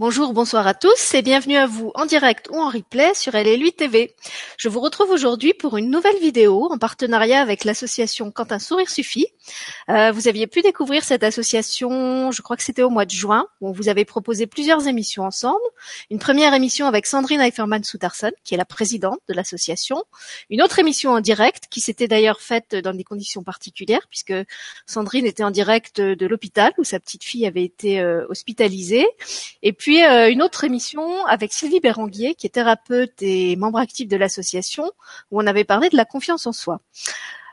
Bonjour, 0.00 0.32
bonsoir 0.32 0.66
à 0.66 0.74
tous 0.74 1.14
et 1.14 1.22
bienvenue 1.22 1.56
à 1.56 1.68
vous 1.68 1.92
en 1.94 2.04
direct 2.04 2.48
ou 2.50 2.56
en 2.56 2.68
replay 2.68 3.14
sur 3.14 3.32
LLU 3.32 3.70
TV. 3.70 4.16
Je 4.58 4.68
vous 4.68 4.80
retrouve 4.80 5.10
aujourd'hui 5.10 5.54
pour 5.54 5.76
une 5.76 5.88
nouvelle 5.88 6.18
vidéo 6.18 6.66
en 6.72 6.78
partenariat 6.78 7.40
avec 7.40 7.62
l'association 7.62 8.32
Quand 8.32 8.50
un 8.50 8.58
sourire 8.58 8.90
suffit. 8.90 9.28
Euh, 9.88 10.12
vous 10.12 10.28
aviez 10.28 10.46
pu 10.46 10.62
découvrir 10.62 11.04
cette 11.04 11.22
association, 11.22 12.30
je 12.30 12.42
crois 12.42 12.56
que 12.56 12.62
c'était 12.62 12.82
au 12.82 12.90
mois 12.90 13.04
de 13.04 13.10
juin, 13.10 13.46
où 13.60 13.68
on 13.68 13.72
vous 13.72 13.88
avait 13.88 14.04
proposé 14.04 14.46
plusieurs 14.46 14.86
émissions 14.86 15.24
ensemble. 15.24 15.60
Une 16.10 16.18
première 16.18 16.54
émission 16.54 16.86
avec 16.86 17.06
Sandrine 17.06 17.40
Eiferman-Soutarson, 17.40 18.32
qui 18.44 18.54
est 18.54 18.58
la 18.58 18.64
présidente 18.64 19.20
de 19.28 19.34
l'association. 19.34 20.04
Une 20.50 20.62
autre 20.62 20.78
émission 20.78 21.12
en 21.12 21.20
direct, 21.20 21.64
qui 21.70 21.80
s'était 21.80 22.08
d'ailleurs 22.08 22.40
faite 22.40 22.74
dans 22.74 22.94
des 22.94 23.04
conditions 23.04 23.42
particulières, 23.42 24.06
puisque 24.08 24.34
Sandrine 24.86 25.26
était 25.26 25.44
en 25.44 25.50
direct 25.50 26.00
de 26.00 26.26
l'hôpital 26.26 26.72
où 26.78 26.84
sa 26.84 27.00
petite 27.00 27.24
fille 27.24 27.46
avait 27.46 27.64
été 27.64 28.00
euh, 28.00 28.26
hospitalisée. 28.28 29.06
Et 29.62 29.72
puis 29.72 30.02
euh, 30.02 30.30
une 30.30 30.42
autre 30.42 30.64
émission 30.64 31.24
avec 31.26 31.52
Sylvie 31.52 31.80
Béranguier, 31.80 32.34
qui 32.34 32.46
est 32.46 32.50
thérapeute 32.50 33.20
et 33.20 33.56
membre 33.56 33.78
actif 33.78 34.08
de 34.08 34.16
l'association, 34.16 34.90
où 35.30 35.40
on 35.40 35.46
avait 35.46 35.64
parlé 35.64 35.88
de 35.88 35.96
la 35.96 36.04
confiance 36.04 36.46
en 36.46 36.52
soi. 36.52 36.80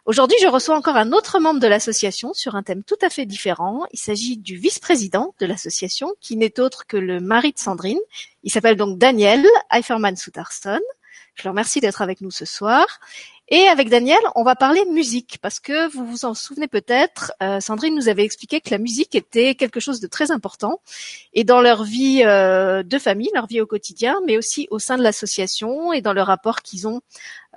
Aujourd'hui, 0.06 0.38
je 0.42 0.48
reçois 0.48 0.76
encore 0.76 0.96
un 0.96 1.12
autre 1.12 1.40
membre 1.40 1.60
de 1.60 1.68
l'association 1.68 2.34
sur 2.34 2.56
un 2.56 2.64
thème 2.64 2.84
tout 2.84 2.98
à 3.04 3.12
fait 3.12 3.28
différent. 3.28 3.86
Il 3.92 4.00
s'agit 4.00 4.36
du 4.36 4.58
vice-président 4.58 5.36
de 5.40 5.46
l'association, 5.46 6.16
qui 6.20 6.38
n'est 6.38 6.60
autre 6.60 6.88
que 6.88 6.98
le 6.98 7.20
mari 7.20 7.52
de 7.52 7.60
Sandrine. 7.60 8.00
Il 8.42 8.52
s'appelle 8.52 8.78
donc 8.78 8.98
Daniel 8.98 9.46
Eiferman 9.72 10.16
Soutarston. 10.16 10.80
Je 11.36 11.44
le 11.44 11.52
remercie 11.52 11.82
d'être 11.82 12.02
avec 12.02 12.22
nous 12.22 12.32
ce 12.32 12.46
soir. 12.46 13.00
Et 13.54 13.68
avec 13.68 13.90
Daniel, 13.90 14.18
on 14.36 14.44
va 14.44 14.56
parler 14.56 14.86
musique 14.86 15.38
parce 15.42 15.60
que 15.60 15.92
vous 15.92 16.06
vous 16.06 16.24
en 16.24 16.34
souvenez 16.34 16.70
peut-être, 16.70 17.34
euh, 17.44 17.60
Sandrine 17.60 17.94
nous 17.94 18.08
avait 18.08 18.24
expliqué 18.24 18.62
que 18.62 18.70
la 18.70 18.78
musique 18.78 19.14
était 19.14 19.56
quelque 19.56 19.82
chose 19.82 20.00
de 20.00 20.08
très 20.08 20.32
important 20.32 20.82
et 21.34 21.44
dans 21.44 21.60
leur 21.60 21.84
vie 21.84 22.24
euh, 22.26 22.82
de 22.82 22.98
famille, 22.98 23.30
leur 23.36 23.48
vie 23.48 23.60
au 23.60 23.66
quotidien, 23.66 24.16
mais 24.26 24.38
aussi 24.38 24.70
au 24.72 24.80
sein 24.80 24.98
de 24.98 25.04
l'association 25.04 25.92
et 25.92 26.00
dans 26.00 26.14
le 26.14 26.22
rapport 26.22 26.62
qu'ils 26.62 26.88
ont 26.88 27.02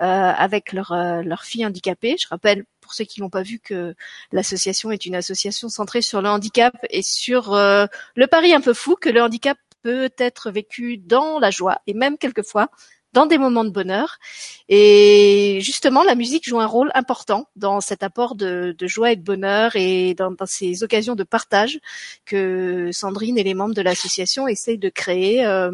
euh, 0.01 0.05
avec 0.05 0.73
leur, 0.73 0.93
leur 0.93 1.45
fille 1.45 1.65
handicapée. 1.65 2.17
Je 2.19 2.27
rappelle 2.27 2.65
pour 2.81 2.93
ceux 2.93 3.05
qui 3.05 3.21
l'ont 3.21 3.29
pas 3.29 3.43
vu 3.43 3.59
que 3.59 3.95
l'association 4.33 4.91
est 4.91 5.05
une 5.05 5.15
association 5.15 5.69
centrée 5.69 6.01
sur 6.01 6.21
le 6.21 6.27
handicap 6.27 6.75
et 6.89 7.03
sur 7.03 7.53
le 7.53 8.25
pari 8.25 8.53
un 8.53 8.59
peu 8.59 8.73
fou 8.73 8.97
que 8.99 9.09
le 9.09 9.21
handicap 9.21 9.57
peut 9.81 10.09
être 10.17 10.51
vécu 10.51 10.97
dans 10.97 11.39
la 11.39 11.51
joie 11.51 11.79
et 11.87 11.93
même 11.93 12.17
quelquefois 12.17 12.69
dans 13.15 13.25
des 13.25 13.37
moments 13.37 13.63
de 13.63 13.69
bonheur. 13.69 14.19
Et 14.67 15.59
justement, 15.61 16.03
la 16.03 16.15
musique 16.15 16.47
joue 16.47 16.59
un 16.59 16.65
rôle 16.65 16.91
important 16.95 17.47
dans 17.55 17.79
cet 17.79 18.03
apport 18.03 18.35
de, 18.35 18.75
joie 18.81 19.13
et 19.13 19.15
de 19.15 19.23
bonheur 19.23 19.75
et 19.75 20.13
dans, 20.13 20.35
ces 20.45 20.83
occasions 20.83 21.15
de 21.15 21.23
partage 21.23 21.79
que 22.25 22.89
Sandrine 22.91 23.37
et 23.37 23.43
les 23.43 23.53
membres 23.53 23.73
de 23.73 23.81
l'association 23.81 24.47
essayent 24.49 24.77
de 24.77 24.89
créer 24.89 25.45
euh, 25.45 25.71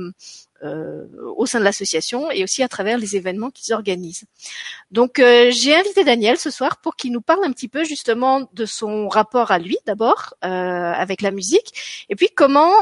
euh, 0.63 1.07
au 1.35 1.47
sein 1.47 1.59
de 1.59 1.63
l'association 1.63 2.29
et 2.29 2.43
aussi 2.43 2.61
à 2.61 2.67
travers 2.67 2.99
les 2.99 3.15
événements 3.15 3.49
qu'ils 3.49 3.73
organisent. 3.73 4.25
Donc 4.91 5.17
euh, 5.17 5.49
j'ai 5.49 5.73
invité 5.73 6.03
Daniel 6.03 6.37
ce 6.37 6.51
soir 6.51 6.77
pour 6.77 6.95
qu'il 6.95 7.11
nous 7.11 7.21
parle 7.21 7.43
un 7.43 7.51
petit 7.51 7.69
peu 7.69 7.83
justement 7.83 8.47
de 8.53 8.65
son 8.67 9.07
rapport 9.07 9.49
à 9.49 9.57
lui 9.57 9.77
d'abord 9.87 10.35
avec 10.41 11.21
la 11.21 11.31
musique 11.31 12.05
et 12.09 12.15
puis 12.15 12.29
comment 12.35 12.73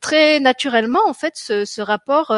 très 0.00 0.38
naturellement 0.38 1.00
en 1.06 1.14
fait 1.14 1.32
ce, 1.34 1.64
ce 1.64 1.80
rapport 1.80 2.32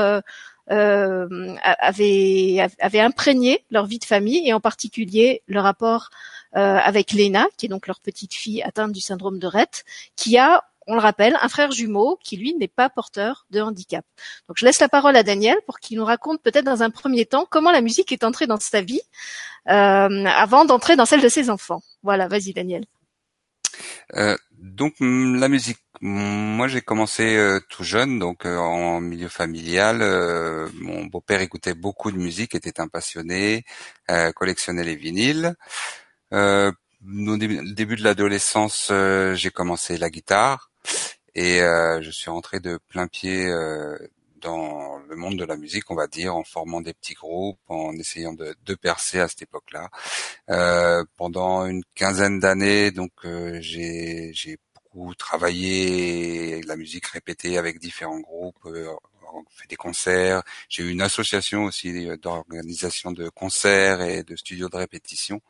euh, 0.71 1.57
avaient, 1.63 2.69
avaient 2.79 3.01
imprégné 3.01 3.65
leur 3.71 3.87
vie 3.87 3.99
de 3.99 4.05
famille 4.05 4.47
et 4.47 4.53
en 4.53 4.61
particulier 4.61 5.43
le 5.47 5.61
rapport 5.61 6.11
euh, 6.57 6.77
avec 6.77 7.13
Lena, 7.13 7.47
qui 7.57 7.67
est 7.67 7.69
donc 7.69 7.87
leur 7.87 8.01
petite 8.01 8.35
fille 8.35 8.63
atteinte 8.63 8.93
du 8.93 9.01
syndrome 9.01 9.39
de 9.39 9.47
Rett, 9.47 9.85
qui 10.17 10.39
a 10.39 10.63
on 10.87 10.95
le 10.95 11.01
rappelle, 11.01 11.37
un 11.41 11.49
frère 11.49 11.71
jumeau 11.71 12.19
qui, 12.23 12.37
lui, 12.37 12.55
n'est 12.55 12.69
pas 12.69 12.91
porteur 12.91 13.47
de 13.51 13.61
handicap. 13.61 14.05
Donc, 14.49 14.57
je 14.59 14.65
laisse 14.65 14.81
la 14.81 14.89
parole 14.89 15.17
à 15.17 15.23
Daniel 15.23 15.57
pour 15.67 15.79
qu'il 15.79 15.97
nous 15.97 16.05
raconte 16.05 16.43
peut-être 16.43 16.65
dans 16.65 16.83
un 16.83 16.91
premier 16.91 17.25
temps 17.25 17.47
comment 17.49 17.71
la 17.71 17.81
musique 17.81 18.11
est 18.11 18.25
entrée 18.25 18.47
dans 18.47 18.59
sa 18.59 18.81
vie 18.81 19.01
euh, 19.69 20.25
avant 20.25 20.65
d'entrer 20.65 20.97
dans 20.97 21.07
celle 21.07 21.21
de 21.21 21.29
ses 21.29 21.51
enfants. 21.51 21.83
Voilà, 22.03 22.27
vas-y, 22.27 22.53
Daniel. 22.53 22.85
Euh, 24.15 24.37
donc 24.73 24.95
la 25.01 25.49
musique, 25.49 25.81
moi 26.01 26.67
j'ai 26.67 26.81
commencé 26.81 27.37
euh, 27.37 27.61
tout 27.69 27.85
jeune, 27.85 28.19
donc 28.19 28.47
euh, 28.47 28.57
en 28.57 29.01
milieu 29.01 29.29
familial. 29.29 29.99
mon 30.75 31.05
beau-père 31.07 31.43
écoutait 31.43 31.75
beaucoup 31.75 32.11
de 32.11 32.17
musique, 32.17 32.55
était 32.55 32.81
un 32.81 32.89
passionné, 32.89 33.65
collectionnait 34.35 34.85
les 34.85 34.97
vinyles. 34.97 35.55
au 36.33 37.37
début 37.37 37.97
de 37.97 38.03
l'adolescence, 38.03 38.91
j'ai 39.35 39.51
commencé 39.51 39.99
la 39.99 40.09
guitare 40.11 40.71
et 41.35 41.59
je 41.61 42.11
suis 42.11 42.31
rentré 42.31 42.61
de 42.61 42.79
plein 42.89 43.09
pied 43.09 43.47
dans 44.41 44.99
le 45.09 45.17
monde 45.17 45.39
de 45.39 45.45
la 45.45 45.57
musique, 45.57 45.91
on 45.91 45.95
va 45.95 46.07
dire, 46.07 46.35
en 46.35 46.45
formant 46.45 46.81
des 46.81 46.95
petits 46.95 47.15
groupes, 47.15 47.61
en 47.69 47.93
essayant 47.93 48.33
de 48.33 48.75
percer 48.75 49.21
à 49.21 49.29
cette 49.29 49.43
époque-là. 49.43 49.91
Euh, 50.53 51.05
pendant 51.17 51.67
une 51.67 51.83
quinzaine 51.95 52.39
d'années, 52.39 52.91
donc 52.91 53.13
euh, 53.25 53.59
j'ai 53.63 54.59
beaucoup 54.75 55.15
travaillé 55.15 56.61
la 56.63 56.77
musique 56.77 57.07
répétée 57.07 57.57
avec 57.59 57.79
différents 57.79 58.21
groupes, 58.21 58.59
euh, 58.67 58.87
fait 59.51 59.69
des 59.69 59.77
concerts. 59.77 60.43
J'ai 60.69 60.83
eu 60.85 60.91
une 60.91 61.01
association 61.03 61.65
aussi 61.65 62.07
d'organisation 62.19 63.13
de 63.13 63.29
concerts 63.31 64.03
et 64.03 64.23
de 64.25 64.37
studios 64.37 64.69
de 64.69 64.77
répétition. 64.77 65.41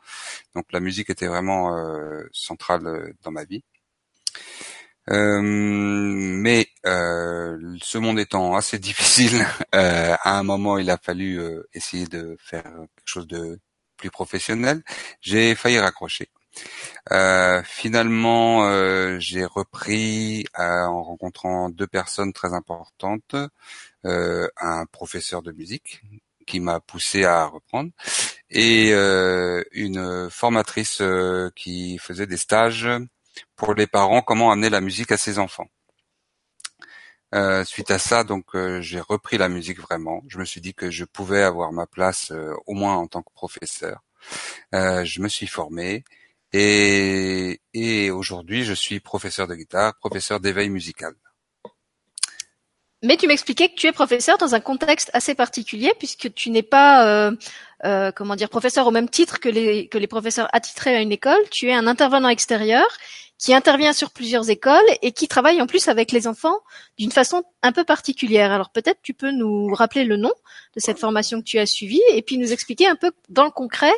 Donc 0.55 0.65
la 0.71 0.79
musique 0.79 1.09
était 1.09 1.27
vraiment 1.27 1.75
euh, 1.77 2.23
centrale 2.31 3.13
dans 3.23 3.31
ma 3.31 3.43
vie. 3.43 3.63
Euh, 5.09 5.41
mais 5.41 6.67
euh, 6.85 7.57
ce 7.81 7.97
monde 7.97 8.19
étant 8.19 8.55
assez 8.55 8.79
difficile, 8.79 9.45
euh, 9.75 10.15
à 10.21 10.37
un 10.39 10.43
moment 10.43 10.77
il 10.77 10.89
a 10.89 10.97
fallu 10.97 11.41
essayer 11.73 12.07
de 12.07 12.37
faire 12.39 12.63
quelque 12.63 12.87
chose 13.05 13.27
de 13.27 13.59
plus 14.03 14.11
professionnel. 14.11 14.83
J'ai 15.21 15.55
failli 15.55 15.79
raccrocher. 15.79 16.27
finalement, 17.63 18.47
j'ai 19.19 19.45
repris 19.45 20.45
en 20.57 21.03
rencontrant 21.03 21.69
deux 21.69 21.87
personnes 21.87 22.33
très 22.33 22.53
importantes, 22.53 23.35
un 24.03 24.85
professeur 24.91 25.41
de 25.41 25.53
musique 25.53 26.01
qui 26.45 26.59
m'a 26.59 26.81
poussé 26.81 27.23
à 27.23 27.45
reprendre 27.45 27.91
et 28.49 28.91
une 29.71 30.29
formatrice 30.29 31.01
qui 31.55 31.97
faisait 31.97 32.27
des 32.27 32.41
stages 32.45 32.89
pour 33.55 33.73
les 33.73 33.87
parents 33.87 34.21
comment 34.21 34.51
amener 34.51 34.69
la 34.69 34.81
musique 34.81 35.13
à 35.13 35.17
ses 35.17 35.39
enfants. 35.39 35.69
Euh, 37.33 37.63
suite 37.65 37.89
à 37.89 37.97
ça, 37.97 38.23
donc 38.23 38.45
euh, 38.53 38.79
j'ai 38.81 38.99
repris 38.99 39.39
la 39.39 39.49
musique 39.49 39.79
vraiment. 39.79 40.21
Je 40.27 40.37
me 40.37 40.45
suis 40.45 40.61
dit 40.61 40.75
que 40.75 40.91
je 40.91 41.03
pouvais 41.03 41.41
avoir 41.41 41.71
ma 41.71 41.87
place 41.87 42.31
euh, 42.31 42.53
au 42.67 42.73
moins 42.73 42.95
en 42.95 43.07
tant 43.07 43.23
que 43.23 43.33
professeur. 43.33 44.03
je 44.71 45.21
me 45.21 45.27
suis 45.27 45.47
formé 45.47 46.03
et, 46.53 47.59
et 47.73 48.11
aujourd'hui 48.11 48.63
je 48.63 48.73
suis 48.73 48.99
professeur 48.99 49.47
de 49.47 49.55
guitare, 49.55 49.97
professeur 49.97 50.39
d'éveil 50.39 50.69
musical. 50.69 51.15
Mais 53.01 53.17
tu 53.17 53.27
m'expliquais 53.27 53.69
que 53.69 53.75
tu 53.75 53.87
es 53.87 53.91
professeur 53.91 54.37
dans 54.37 54.53
un 54.53 54.61
contexte 54.61 55.09
assez 55.13 55.33
particulier 55.35 55.91
puisque 55.97 56.33
tu 56.33 56.51
n'es 56.51 56.63
pas, 56.63 57.31
euh, 57.85 58.11
comment 58.11 58.35
dire, 58.35 58.49
professeur 58.49 58.87
au 58.87 58.91
même 58.91 59.09
titre 59.09 59.39
que 59.39 59.49
les 59.49 59.87
que 59.87 59.97
les 59.97 60.07
professeurs 60.07 60.47
attitrés 60.53 60.95
à 60.95 61.01
une 61.01 61.11
école. 61.11 61.41
Tu 61.51 61.67
es 61.67 61.73
un 61.73 61.87
intervenant 61.87 62.29
extérieur 62.29 62.85
qui 63.37 63.53
intervient 63.53 63.91
sur 63.91 64.11
plusieurs 64.11 64.49
écoles 64.49 64.79
et 65.01 65.11
qui 65.11 65.27
travaille 65.27 65.61
en 65.61 65.67
plus 65.67 65.89
avec 65.89 66.13
les 66.13 66.27
enfants 66.27 66.59
d'une 66.97 67.11
façon 67.11 67.43
un 67.61 67.73
peu 67.73 67.83
particulière. 67.83 68.51
Alors 68.51 68.69
peut-être 68.69 68.99
tu 69.01 69.13
peux 69.13 69.31
nous 69.31 69.73
rappeler 69.73 70.05
le 70.05 70.15
nom 70.15 70.31
de 70.75 70.79
cette 70.79 70.97
formation 70.97 71.39
que 71.39 71.45
tu 71.45 71.59
as 71.59 71.65
suivie 71.65 72.01
et 72.13 72.21
puis 72.21 72.37
nous 72.37 72.53
expliquer 72.53 72.87
un 72.87 72.95
peu 72.95 73.11
dans 73.29 73.43
le 73.43 73.51
concret 73.51 73.93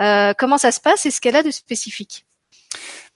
euh, 0.00 0.32
comment 0.36 0.58
ça 0.58 0.72
se 0.72 0.80
passe 0.80 1.06
et 1.06 1.12
ce 1.12 1.20
qu'elle 1.20 1.36
a 1.36 1.42
de 1.42 1.50
spécifique. 1.52 2.24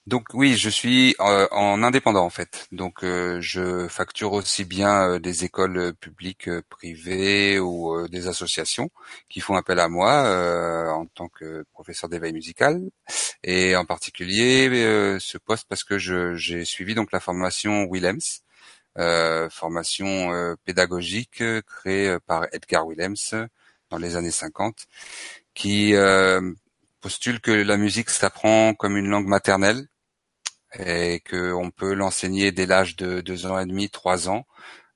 Donc 0.05 0.27
oui, 0.33 0.57
je 0.57 0.69
suis 0.69 1.15
euh, 1.21 1.47
en 1.51 1.81
indépendant 1.81 2.25
en 2.25 2.29
fait. 2.29 2.67
Donc 2.73 3.05
euh, 3.05 3.39
je 3.39 3.87
facture 3.87 4.33
aussi 4.33 4.65
bien 4.65 5.11
euh, 5.11 5.19
des 5.19 5.45
écoles 5.45 5.93
publiques, 5.93 6.49
privées 6.69 7.57
ou 7.57 8.07
des 8.09 8.27
associations 8.27 8.89
qui 9.29 9.39
font 9.39 9.55
appel 9.55 9.79
à 9.79 9.87
moi 9.87 10.91
en 10.93 11.05
tant 11.05 11.29
que 11.29 11.63
professeur 11.71 12.09
d'éveil 12.09 12.33
musical 12.33 12.81
et 13.43 13.77
en 13.77 13.85
particulier 13.85 14.67
ce 15.19 15.37
poste 15.37 15.67
parce 15.69 15.83
que 15.85 15.97
j'ai 15.97 16.65
suivi 16.65 16.95
donc 16.95 17.11
la 17.13 17.19
formation 17.21 17.85
Willems, 17.89 18.41
formation 19.49 20.55
pédagogique 20.65 21.43
créée 21.65 22.17
par 22.27 22.47
Edgar 22.51 22.85
Willems 22.87 23.47
dans 23.89 23.97
les 23.97 24.15
années 24.17 24.31
50 24.31 24.85
qui 25.53 25.93
postule 27.01 27.39
que 27.41 27.51
la 27.51 27.77
musique 27.77 28.09
s'apprend 28.09 28.73
comme 28.73 28.97
une 28.97 29.07
langue 29.07 29.27
maternelle 29.27 29.87
et 30.79 31.21
qu'on 31.29 31.71
peut 31.71 31.93
l'enseigner 31.93 32.51
dès 32.51 32.65
l'âge 32.65 32.95
de 32.95 33.21
deux 33.21 33.45
ans 33.45 33.59
et 33.59 33.65
demi, 33.65 33.89
trois 33.89 34.29
ans, 34.29 34.45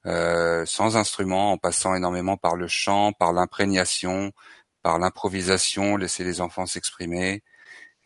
euh, 0.07 0.65
sans 0.65 0.97
instrument, 0.97 1.51
en 1.53 1.57
passant 1.57 1.95
énormément 1.95 2.37
par 2.37 2.55
le 2.55 2.67
chant, 2.67 3.13
par 3.13 3.33
l'imprégnation, 3.33 4.31
par 4.83 4.99
l'improvisation, 4.99 5.97
laisser 5.97 6.23
les 6.23 6.41
enfants 6.41 6.65
s'exprimer. 6.65 7.43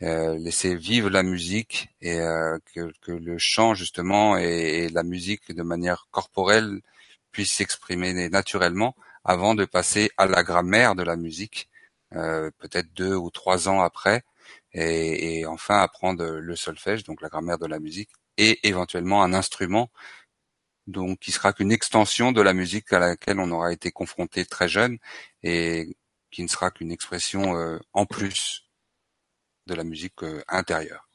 laisser 0.02 0.76
vivre 0.76 1.10
la 1.12 1.24
musique 1.24 1.90
et 2.02 2.18
que, 2.74 2.92
que, 3.02 3.12
le 3.12 3.38
chant 3.38 3.76
justement 3.76 4.38
et, 4.38 4.90
la 4.90 5.04
musique 5.04 5.54
de 5.54 5.64
manière 5.64 6.08
corporelle 6.12 6.82
puissent 7.32 7.54
s'exprimer 7.54 8.30
naturellement 8.30 8.96
avant 9.24 9.56
de 9.56 9.66
passer 9.66 10.12
à 10.18 10.26
la 10.28 10.44
grammaire 10.44 10.96
de 10.96 11.04
la 11.04 11.16
musique, 11.18 11.70
peut-être 12.12 12.94
deux 12.94 13.16
ou 13.16 13.30
trois 13.30 13.70
ans 13.70 13.82
après, 13.82 14.24
et, 14.74 15.46
enfin 15.46 15.80
apprendre 15.80 16.26
le 16.26 16.56
solfège, 16.56 17.04
donc 17.04 17.22
la 17.22 17.30
grammaire 17.30 17.60
de 17.60 17.68
la 17.68 17.80
musique, 17.80 18.10
et 18.38 18.68
éventuellement 18.68 19.24
un 19.24 19.34
instrument 19.34 19.92
donc 20.88 21.20
qui 21.20 21.32
sera 21.32 21.54
qu'une 21.54 21.72
extension 21.72 22.32
de 22.32 22.42
la 22.42 22.54
musique 22.54 22.92
à 22.94 23.00
laquelle 23.00 23.40
on 23.40 23.52
aura 23.52 23.72
été 23.74 23.92
confronté 23.92 24.46
très 24.46 24.68
jeune 24.70 24.98
et 25.44 25.96
qui 26.32 26.44
ne 26.44 26.48
sera 26.48 26.72
qu'une 26.72 26.92
expression 26.92 27.56
euh, 27.58 27.80
en 27.94 28.06
plus 28.06 28.70
de 29.68 29.76
la 29.76 29.84
musique 29.84 30.24
euh, 30.24 30.44
intérieure. 30.48 31.11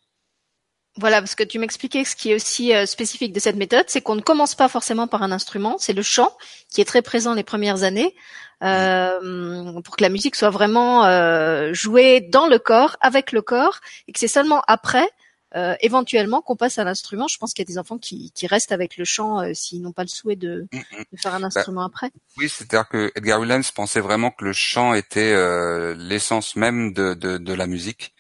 Voilà, 0.99 1.21
parce 1.21 1.35
que 1.35 1.45
tu 1.45 1.59
m'expliquais 1.59 2.05
ce 2.05 2.17
qui 2.17 2.33
est 2.33 2.35
aussi 2.35 2.75
euh, 2.75 2.87
spécifique 2.87 3.33
de 3.33 3.41
cette 3.41 3.57
méthode, 3.57 3.85
c'est 3.89 4.01
qu'on 4.01 4.15
ne 4.15 4.23
commence 4.23 4.55
pas 4.55 4.69
forcément 4.69 5.07
par 5.07 5.23
un 5.23 5.31
instrument, 5.31 5.77
c'est 5.79 5.93
le 5.93 6.03
chant 6.03 6.35
qui 6.71 6.81
est 6.81 6.87
très 6.87 7.03
présent 7.03 7.35
les 7.35 7.43
premières 7.43 7.83
années, 7.83 8.15
euh, 8.63 9.81
pour 9.83 9.97
que 9.97 10.03
la 10.03 10.09
musique 10.09 10.35
soit 10.35 10.51
vraiment 10.51 11.05
euh, 11.05 11.75
jouée 11.75 12.21
dans 12.21 12.47
le 12.47 12.59
corps, 12.59 12.97
avec 13.01 13.33
le 13.33 13.43
corps, 13.43 13.81
et 14.09 14.13
que 14.13 14.19
c'est 14.19 14.29
seulement 14.29 14.63
après 14.67 15.09
euh, 15.55 15.75
éventuellement 15.81 16.41
qu'on 16.43 16.57
passe 16.57 16.79
à 16.79 16.85
l'instrument. 16.85 17.29
Je 17.29 17.39
pense 17.39 17.53
qu'il 17.53 17.63
y 17.63 17.67
a 17.67 17.73
des 17.73 17.79
enfants 17.79 17.99
qui, 17.99 18.33
qui 18.35 18.47
restent 18.47 18.73
avec 18.73 18.97
le 18.97 19.05
chant 19.05 19.43
s'ils 19.55 19.83
n'ont 19.83 19.93
pas 19.93 20.03
le 20.03 20.09
souhait 20.09 20.37
de, 20.37 20.67
mm, 20.73 20.77
mm. 20.77 21.05
de 21.13 21.19
faire 21.19 21.35
un 21.35 21.41
bah, 21.41 21.47
instrument 21.47 21.83
après. 21.83 22.11
Oui, 22.39 22.49
c'est-à-dire 22.49 22.89
que 22.89 23.13
Edgar 23.15 23.41
Williams 23.41 23.71
pensait 23.71 24.01
vraiment 24.01 24.31
que 24.31 24.45
le 24.45 24.53
chant 24.53 24.95
était 24.95 25.33
euh, 25.33 25.95
l'essence 25.95 26.57
même 26.57 26.93
de, 26.93 27.15
de, 27.15 27.39
de, 27.39 27.53
la 27.53 27.67
musique. 27.67 28.15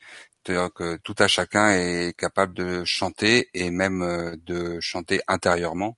C'est-à-dire 0.47 0.73
que 0.73 0.97
tout 0.99 1.15
à 1.19 1.27
chacun 1.27 1.71
est 1.71 2.17
capable 2.17 2.55
de 2.55 2.85
chanter 2.85 3.49
et 3.55 3.71
même 3.71 4.37
de 4.47 4.79
chanter 4.81 5.21
intérieurement 5.27 5.97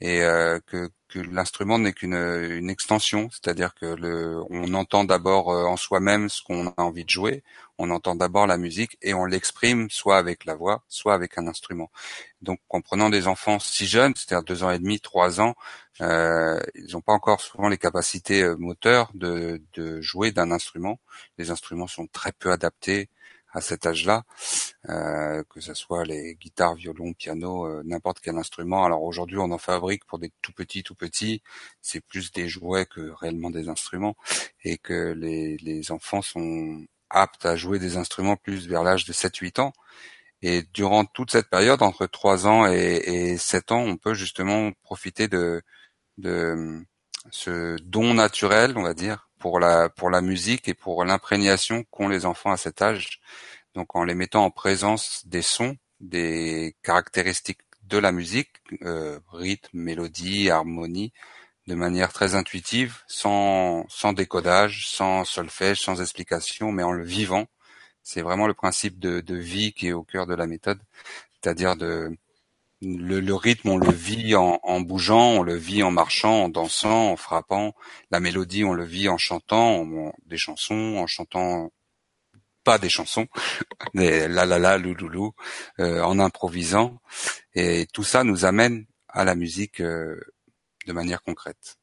et 0.00 0.18
que, 0.66 0.90
que 1.08 1.20
l'instrument 1.20 1.78
n'est 1.78 1.92
qu'une 1.92 2.14
une 2.14 2.70
extension, 2.70 3.28
c'est-à-dire 3.30 3.74
que 3.74 3.86
le, 3.86 4.42
on 4.50 4.74
entend 4.74 5.04
d'abord 5.04 5.48
en 5.48 5.76
soi-même 5.76 6.28
ce 6.28 6.42
qu'on 6.42 6.66
a 6.66 6.74
envie 6.78 7.04
de 7.04 7.10
jouer, 7.10 7.44
on 7.78 7.90
entend 7.90 8.14
d'abord 8.14 8.46
la 8.46 8.56
musique 8.56 8.96
et 9.02 9.14
on 9.14 9.24
l'exprime 9.24 9.90
soit 9.90 10.18
avec 10.18 10.44
la 10.44 10.54
voix, 10.54 10.82
soit 10.88 11.14
avec 11.14 11.38
un 11.38 11.46
instrument. 11.46 11.90
Donc 12.40 12.60
en 12.68 12.80
prenant 12.80 13.10
des 13.10 13.26
enfants 13.28 13.58
si 13.58 13.86
jeunes, 13.86 14.14
c'est-à-dire 14.16 14.44
deux 14.44 14.64
ans 14.64 14.70
et 14.70 14.78
demi, 14.78 15.00
trois 15.00 15.40
ans, 15.40 15.54
euh, 16.00 16.60
ils 16.74 16.92
n'ont 16.92 17.00
pas 17.00 17.12
encore 17.12 17.40
souvent 17.40 17.68
les 17.68 17.78
capacités 17.78 18.42
euh, 18.42 18.56
moteurs 18.56 19.10
de, 19.14 19.60
jouer 20.00 20.32
d'un 20.32 20.50
instrument. 20.50 20.98
Les 21.38 21.50
instruments 21.50 21.86
sont 21.86 22.06
très 22.06 22.32
peu 22.32 22.50
adaptés 22.50 23.08
à 23.52 23.60
cet 23.60 23.86
âge-là, 23.86 24.24
euh, 24.88 25.42
que 25.50 25.60
ce 25.60 25.74
soit 25.74 26.04
les 26.04 26.34
guitares, 26.36 26.74
violons, 26.74 27.12
piano, 27.12 27.82
n'importe 27.84 28.20
quel 28.20 28.36
instrument. 28.36 28.84
Alors 28.84 29.02
aujourd'hui, 29.02 29.38
on 29.38 29.50
en 29.50 29.58
fabrique 29.58 30.04
pour 30.06 30.18
des 30.18 30.32
tout 30.42 30.52
petits, 30.52 30.82
tout 30.82 30.94
petits. 30.94 31.42
C'est 31.80 32.00
plus 32.00 32.32
des 32.32 32.48
jouets 32.48 32.86
que 32.86 33.10
réellement 33.20 33.50
des 33.50 33.68
instruments, 33.68 34.16
et 34.64 34.78
que 34.78 35.12
les, 35.12 35.56
les 35.58 35.92
enfants 35.92 36.22
sont 36.22 36.84
apte 37.12 37.46
à 37.46 37.56
jouer 37.56 37.78
des 37.78 37.96
instruments 37.96 38.36
plus 38.36 38.66
vers 38.68 38.82
l'âge 38.82 39.04
de 39.04 39.12
7-8 39.12 39.60
ans. 39.60 39.72
Et 40.42 40.62
durant 40.74 41.04
toute 41.04 41.30
cette 41.30 41.48
période, 41.48 41.82
entre 41.82 42.06
3 42.06 42.46
ans 42.46 42.66
et, 42.66 43.02
et 43.06 43.38
7 43.38 43.72
ans, 43.72 43.82
on 43.82 43.96
peut 43.96 44.14
justement 44.14 44.72
profiter 44.82 45.28
de, 45.28 45.62
de 46.18 46.82
ce 47.30 47.76
don 47.82 48.14
naturel, 48.14 48.76
on 48.76 48.82
va 48.82 48.94
dire, 48.94 49.28
pour 49.42 49.58
la, 49.58 49.88
pour 49.88 50.08
la 50.08 50.22
musique 50.22 50.68
et 50.68 50.74
pour 50.74 51.04
l'imprégnation 51.04 51.84
qu'ont 51.90 52.08
les 52.08 52.26
enfants 52.26 52.52
à 52.52 52.56
cet 52.56 52.80
âge. 52.80 53.20
Donc 53.74 53.96
en 53.96 54.04
les 54.04 54.14
mettant 54.14 54.44
en 54.44 54.50
présence 54.50 55.26
des 55.26 55.42
sons, 55.42 55.76
des 56.00 56.76
caractéristiques 56.82 57.62
de 57.82 57.98
la 57.98 58.12
musique, 58.12 58.50
euh, 58.82 59.18
rythme, 59.32 59.78
mélodie, 59.78 60.48
harmonie, 60.48 61.12
de 61.66 61.74
manière 61.74 62.12
très 62.12 62.36
intuitive, 62.36 62.98
sans, 63.08 63.84
sans 63.88 64.12
décodage, 64.12 64.88
sans 64.88 65.24
solfège, 65.24 65.80
sans 65.80 66.00
explication, 66.00 66.70
mais 66.70 66.84
en 66.84 66.92
le 66.92 67.04
vivant. 67.04 67.46
C'est 68.04 68.22
vraiment 68.22 68.46
le 68.46 68.54
principe 68.54 69.00
de, 69.00 69.20
de, 69.20 69.36
vie 69.36 69.72
qui 69.72 69.88
est 69.88 69.92
au 69.92 70.04
cœur 70.04 70.26
de 70.26 70.34
la 70.34 70.46
méthode, 70.46 70.80
c'est-à-dire 71.34 71.76
de 71.76 72.16
le, 72.82 73.20
le, 73.20 73.34
rythme, 73.34 73.70
on 73.70 73.76
le 73.76 73.90
vit 73.92 74.34
en, 74.34 74.58
en, 74.62 74.80
bougeant, 74.80 75.38
on 75.38 75.42
le 75.42 75.54
vit 75.54 75.82
en 75.82 75.90
marchant, 75.90 76.44
en 76.44 76.48
dansant, 76.48 77.12
en 77.12 77.16
frappant. 77.16 77.74
La 78.10 78.20
mélodie, 78.20 78.64
on 78.64 78.74
le 78.74 78.84
vit 78.84 79.08
en 79.08 79.18
chantant 79.18 79.86
des 80.26 80.36
chansons, 80.36 80.96
en 80.98 81.06
chantant 81.06 81.72
pas 82.64 82.78
des 82.78 82.88
chansons, 82.88 83.26
des 83.94 84.28
la 84.28 84.46
la 84.46 84.58
la, 84.58 84.78
louloulou, 84.78 85.32
euh, 85.80 86.02
en 86.02 86.18
improvisant. 86.18 87.00
Et 87.54 87.86
tout 87.92 88.04
ça 88.04 88.24
nous 88.24 88.44
amène 88.44 88.86
à 89.08 89.24
la 89.24 89.34
musique 89.34 89.80
euh, 89.80 90.20
de 90.86 90.92
manière 90.92 91.22
concrète. 91.22 91.78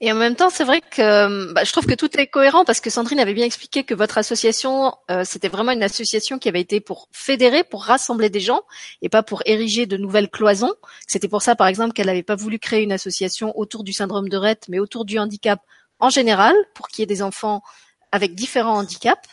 Et 0.00 0.12
en 0.12 0.14
même 0.14 0.36
temps, 0.36 0.50
c'est 0.50 0.64
vrai 0.64 0.80
que 0.80 1.52
bah, 1.52 1.64
je 1.64 1.72
trouve 1.72 1.86
que 1.86 1.94
tout 1.94 2.18
est 2.18 2.26
cohérent 2.26 2.64
parce 2.64 2.80
que 2.80 2.90
Sandrine 2.90 3.20
avait 3.20 3.34
bien 3.34 3.46
expliqué 3.46 3.84
que 3.84 3.94
votre 3.94 4.18
association, 4.18 4.94
euh, 5.10 5.24
c'était 5.24 5.48
vraiment 5.48 5.72
une 5.72 5.82
association 5.82 6.38
qui 6.38 6.48
avait 6.48 6.60
été 6.60 6.80
pour 6.80 7.08
fédérer, 7.12 7.64
pour 7.64 7.84
rassembler 7.84 8.30
des 8.30 8.40
gens 8.40 8.62
et 9.00 9.08
pas 9.08 9.22
pour 9.22 9.42
ériger 9.46 9.86
de 9.86 9.96
nouvelles 9.96 10.28
cloisons. 10.28 10.74
C'était 11.06 11.28
pour 11.28 11.42
ça, 11.42 11.54
par 11.54 11.66
exemple, 11.66 11.92
qu'elle 11.92 12.06
n'avait 12.06 12.22
pas 12.22 12.36
voulu 12.36 12.58
créer 12.58 12.82
une 12.82 12.92
association 12.92 13.56
autour 13.58 13.84
du 13.84 13.92
syndrome 13.92 14.28
de 14.28 14.36
Rett, 14.36 14.66
mais 14.68 14.78
autour 14.78 15.04
du 15.04 15.18
handicap 15.18 15.60
en 16.00 16.10
général, 16.10 16.54
pour 16.74 16.88
qu'il 16.88 17.02
y 17.02 17.04
ait 17.04 17.06
des 17.06 17.22
enfants 17.22 17.62
avec 18.12 18.34
différents 18.34 18.78
handicaps. 18.78 19.28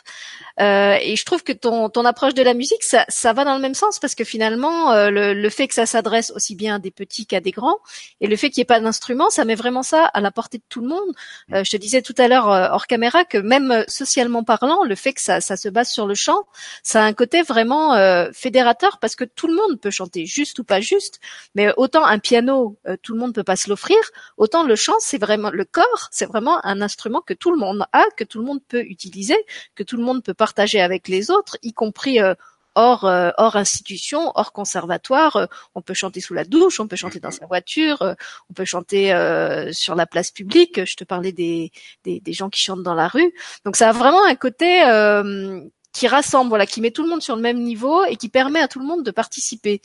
Euh, 0.60 0.98
et 1.02 1.16
je 1.16 1.24
trouve 1.24 1.44
que 1.44 1.54
ton, 1.54 1.90
ton 1.90 2.04
approche 2.04 2.34
de 2.34 2.44
la 2.44 2.54
musique, 2.54 2.84
ça, 2.84 3.06
ça 3.08 3.32
va 3.32 3.46
dans 3.46 3.56
le 3.56 3.62
même 3.62 3.74
sens 3.74 3.98
parce 3.98 4.14
que 4.14 4.26
finalement, 4.26 4.92
euh, 4.92 5.10
le, 5.10 5.34
le, 5.34 5.50
fait 5.50 5.68
que 5.68 5.74
ça 5.74 5.86
s'adresse 5.86 6.32
aussi 6.36 6.56
bien 6.56 6.76
à 6.76 6.80
des 6.80 6.92
petits 6.92 7.26
qu'à 7.26 7.40
des 7.40 7.52
grands, 7.52 7.78
et 8.20 8.28
le 8.28 8.36
fait 8.36 8.50
qu'il 8.50 8.60
n'y 8.60 8.64
ait 8.64 8.66
pas 8.66 8.82
d'instrument, 8.82 9.30
ça 9.30 9.46
met 9.46 9.56
vraiment 9.56 9.84
ça 9.84 10.06
à 10.06 10.20
la 10.20 10.32
portée 10.32 10.58
de 10.58 10.64
tout 10.68 10.82
le 10.82 10.88
monde. 10.88 11.16
Euh, 11.54 11.64
je 11.64 11.72
te 11.72 11.78
disais 11.78 12.02
tout 12.02 12.16
à 12.18 12.28
l'heure 12.28 12.52
euh, 12.52 12.68
hors 12.72 12.88
caméra 12.88 13.24
que 13.24 13.38
même 13.38 13.86
socialement 13.88 14.44
parlant, 14.44 14.84
le 14.84 14.96
fait 14.96 15.14
que 15.14 15.22
ça, 15.22 15.40
ça 15.40 15.56
se 15.56 15.70
base 15.70 15.90
sur 15.90 16.06
le 16.08 16.16
chant, 16.16 16.44
ça 16.84 17.04
a 17.04 17.06
un 17.06 17.14
côté 17.14 17.42
vraiment 17.42 17.94
euh, 17.94 18.30
fédérateur 18.34 19.00
parce 19.00 19.16
que 19.16 19.24
tout 19.24 19.48
le 19.48 19.56
monde 19.56 19.80
peut 19.80 19.92
chanter, 19.92 20.26
juste 20.26 20.60
ou 20.60 20.66
pas 20.66 20.82
juste. 20.82 21.22
Mais 21.56 21.72
autant 21.78 22.04
un 22.04 22.20
piano, 22.20 22.78
tout 23.02 23.14
le 23.14 23.20
monde 23.20 23.34
peut 23.34 23.44
pas 23.44 23.56
se 23.56 23.70
l'offrir, 23.70 23.98
autant 24.38 24.64
le 24.64 24.76
chant, 24.76 24.96
c'est 25.00 25.18
vraiment 25.18 25.52
le 25.52 25.64
corps, 25.64 26.10
c'est 26.12 26.26
vraiment 26.26 26.64
un 26.66 26.82
instrument 26.82 27.22
que 27.22 27.34
tout 27.34 27.52
le 27.52 27.58
monde 27.58 27.86
a, 27.94 28.04
que 28.18 28.24
tout 28.26 28.40
le 28.40 28.46
monde 28.46 28.60
peut 28.70 28.84
utiliser, 28.84 29.38
que 29.76 29.84
tout 29.84 29.98
le 29.98 30.04
monde 30.04 30.24
peut 30.24 30.34
partager 30.34 30.80
avec 30.80 31.08
les 31.08 31.32
autres, 31.32 31.58
y 31.64 31.74
compris 31.74 32.22
euh, 32.22 32.34
hors 32.76 33.06
euh, 33.06 33.32
hors 33.38 33.56
institution, 33.56 34.32
hors 34.36 34.54
conservatoire. 34.54 35.36
Euh, 35.36 35.46
on 35.76 35.82
peut 35.82 35.94
chanter 35.94 36.22
sous 36.22 36.34
la 36.34 36.46
douche, 36.46 36.80
on 36.80 36.88
peut 36.88 36.96
chanter 36.96 37.20
dans 37.20 37.32
sa 37.32 37.46
voiture, 37.48 38.16
on 38.50 38.54
peut 38.54 38.66
chanter 38.66 39.04
sur 39.72 39.96
la 39.96 40.06
place 40.06 40.32
publique. 40.32 40.86
Je 40.86 40.96
te 40.96 41.04
parlais 41.04 41.34
des, 41.34 41.72
des, 42.06 42.20
des 42.20 42.34
gens 42.34 42.50
qui 42.50 42.62
chantent 42.62 42.84
dans 42.84 42.96
la 42.96 43.08
rue. 43.08 43.34
Donc 43.66 43.76
ça 43.76 43.90
a 43.90 43.92
vraiment 43.92 44.24
un 44.26 44.36
côté 44.36 44.70
qui 45.92 46.08
rassemble, 46.08 46.50
voilà, 46.50 46.66
qui 46.66 46.82
met 46.82 46.92
tout 46.92 47.04
le 47.04 47.10
monde 47.10 47.22
sur 47.22 47.36
le 47.36 47.42
même 47.42 47.60
niveau 47.60 48.06
et 48.06 48.16
qui 48.16 48.30
permet 48.30 48.62
à 48.62 48.68
tout 48.68 48.80
le 48.80 48.86
monde 48.86 49.04
de 49.04 49.12
participer. 49.12 49.82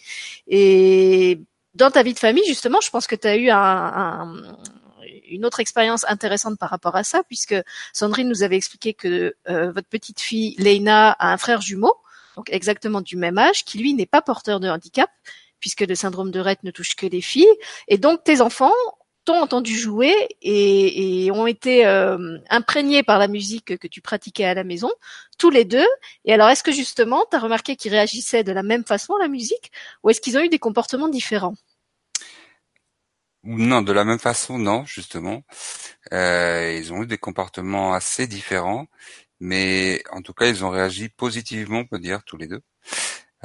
Et 0.47 1.41
dans 1.75 1.91
ta 1.91 2.03
vie 2.03 2.15
de 2.15 2.19
famille, 2.19 2.45
justement, 2.47 2.81
je 2.83 2.91
pense 2.91 3.07
que 3.07 3.17
tu 3.17 3.27
as 3.27 3.37
eu 3.37 3.51
un, 3.51 3.59
un, 3.59 4.35
une 5.29 5.45
autre 5.45 5.61
expérience 5.61 6.05
intéressante 6.09 6.59
par 6.59 6.71
rapport 6.71 6.97
à 6.97 7.05
ça, 7.05 7.23
puisque 7.25 7.55
Sandrine 7.93 8.29
nous 8.29 8.43
avait 8.43 8.57
expliqué 8.57 8.95
que 8.95 9.35
euh, 9.49 9.73
votre 9.73 9.89
petite 9.89 10.21
fille 10.21 10.55
Leina 10.59 11.13
a 11.13 11.33
un 11.33 11.37
frère 11.37 11.61
jumeau, 11.61 11.95
donc 12.37 12.51
exactement 12.51 13.01
du 13.01 13.17
même 13.17 13.39
âge, 13.39 13.65
qui 13.65 13.79
lui 13.79 13.95
n'est 13.95 14.07
pas 14.07 14.23
porteur 14.23 14.61
de 14.61 14.69
handicap, 14.69 15.11
puisque 15.61 15.83
le 15.83 15.95
syndrome 15.95 16.31
de 16.31 16.41
Rett 16.41 16.63
ne 16.63 16.71
touche 16.71 16.97
que 16.97 17.07
les 17.07 17.21
filles. 17.21 17.47
Et 17.89 17.99
donc 17.99 18.25
tes 18.25 18.41
enfants 18.41 18.73
t'ont 19.25 19.41
entendu 19.41 19.77
jouer 19.77 20.15
et, 20.43 21.31
ont 21.33 21.47
été 21.47 21.87
euh, 21.87 22.39
imprégnés 22.51 23.03
par 23.03 23.19
la 23.19 23.29
musique 23.29 23.79
que 23.79 23.87
tu 23.87 24.01
pratiquais 24.01 24.45
à 24.45 24.55
la 24.55 24.65
maison, 24.65 24.91
tous 25.39 25.51
les 25.51 25.65
deux. 25.65 25.87
Et 26.25 26.33
alors, 26.35 26.49
est-ce 26.51 26.63
que 26.63 26.73
justement, 26.73 27.25
tu 27.31 27.37
as 27.37 27.41
remarqué 27.41 27.77
qu'ils 27.77 27.93
réagissaient 27.93 28.45
de 28.45 28.53
la 28.53 28.63
même 28.63 28.85
façon 28.85 29.15
à 29.15 29.23
la 29.23 29.29
musique, 29.29 29.73
ou 30.03 30.11
est-ce 30.11 30.21
qu'ils 30.21 30.37
ont 30.37 30.43
eu 30.43 30.49
des 30.49 30.59
comportements 30.59 31.09
différents? 31.09 31.55
Non, 33.45 33.83
de 33.83 33.93
la 33.93 34.05
même 34.05 34.19
façon, 34.19 34.59
non, 34.59 34.85
justement. 34.87 35.45
Euh, 36.13 36.79
ils 36.79 36.93
ont 36.93 37.03
eu 37.03 37.07
des 37.07 37.19
comportements 37.19 37.95
assez 37.95 38.27
différents, 38.27 38.87
mais 39.41 40.03
en 40.13 40.23
tout 40.23 40.35
cas, 40.35 40.47
ils 40.47 40.65
ont 40.65 40.71
réagi 40.71 41.09
positivement, 41.11 41.81
on 41.81 41.87
peut 41.87 41.99
dire, 41.99 42.25
tous 42.25 42.37
les 42.39 42.47
deux. 42.49 42.63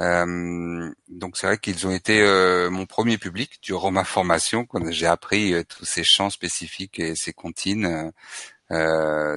Euh, 0.00 0.90
donc 1.08 1.36
c'est 1.36 1.46
vrai 1.46 1.58
qu'ils 1.58 1.86
ont 1.86 1.90
été 1.92 2.22
euh, 2.22 2.70
mon 2.70 2.86
premier 2.86 3.18
public 3.18 3.58
durant 3.62 3.90
ma 3.90 4.04
formation 4.04 4.64
quand 4.64 4.90
j'ai 4.90 5.06
appris 5.06 5.54
tous 5.68 5.84
ces 5.84 6.04
chants 6.04 6.30
spécifiques 6.30 6.98
et 6.98 7.14
ces 7.16 7.32
comptines. 7.34 8.12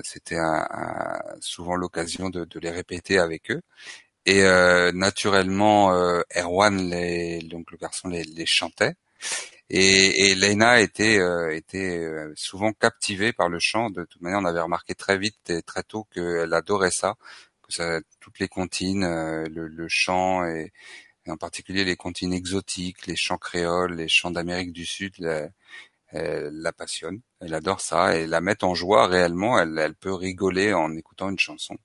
C'était 0.03 0.39
souvent 1.41 1.75
l'occasion 1.75 2.29
de, 2.29 2.48
les 2.62 2.72
répéter 2.72 3.20
avec 3.20 3.51
eux. 3.51 3.62
Et 4.25 4.43
naturellement, 4.93 5.91
Erwan, 6.36 6.89
donc 7.50 7.72
le 7.72 7.77
garçon, 7.77 8.10
les 8.10 8.46
chantait. 8.46 8.96
Et, 9.70 10.32
et 10.32 10.36
était, 10.82 11.17
euh, 11.20 11.60
euh, 11.74 12.34
souvent 12.36 12.74
captivée 12.74 13.34
par 13.34 13.50
le 13.50 13.60
chant. 13.60 13.89
De 13.89 14.05
toute 14.05 14.22
manière, 14.22 14.39
on 14.39 14.46
avait 14.46 14.62
remarqué 14.62 14.93
très 14.96 15.17
vite 15.17 15.50
et 15.50 15.62
très 15.63 15.84
tôt 15.84 16.05
qu'elle 16.13 16.53
adorait 16.53 16.91
ça. 16.91 17.15
que 17.63 17.74
ça, 17.74 18.00
toutes 18.20 18.39
les 18.39 18.48
comptines, 18.48 19.05
le, 19.05 19.67
le, 19.67 19.88
chant 19.88 20.46
et, 20.46 20.72
en 21.27 21.38
particulier 21.38 21.86
les 21.86 21.96
comptines 21.96 22.34
exotiques, 22.34 23.08
les 23.08 23.15
chants 23.15 23.38
créoles, 23.38 23.96
les 23.96 24.10
chants 24.10 24.32
d'Amérique 24.32 24.74
du 24.74 24.86
Sud, 24.86 25.15
elle 26.10 26.53
la 26.62 26.74
passionne, 26.74 27.22
elle 27.41 27.53
adore 27.53 27.82
ça 27.82 28.15
et 28.17 28.27
la 28.27 28.41
met 28.41 28.63
en 28.63 28.75
joie 28.75 29.08
réellement. 29.08 29.60
Elle, 29.60 29.77
elle 29.79 29.96
peut 29.96 30.13
rigoler 30.13 30.74
en 30.74 30.96
écoutant 30.96 31.29
une 31.29 31.39
chanson. 31.39 31.77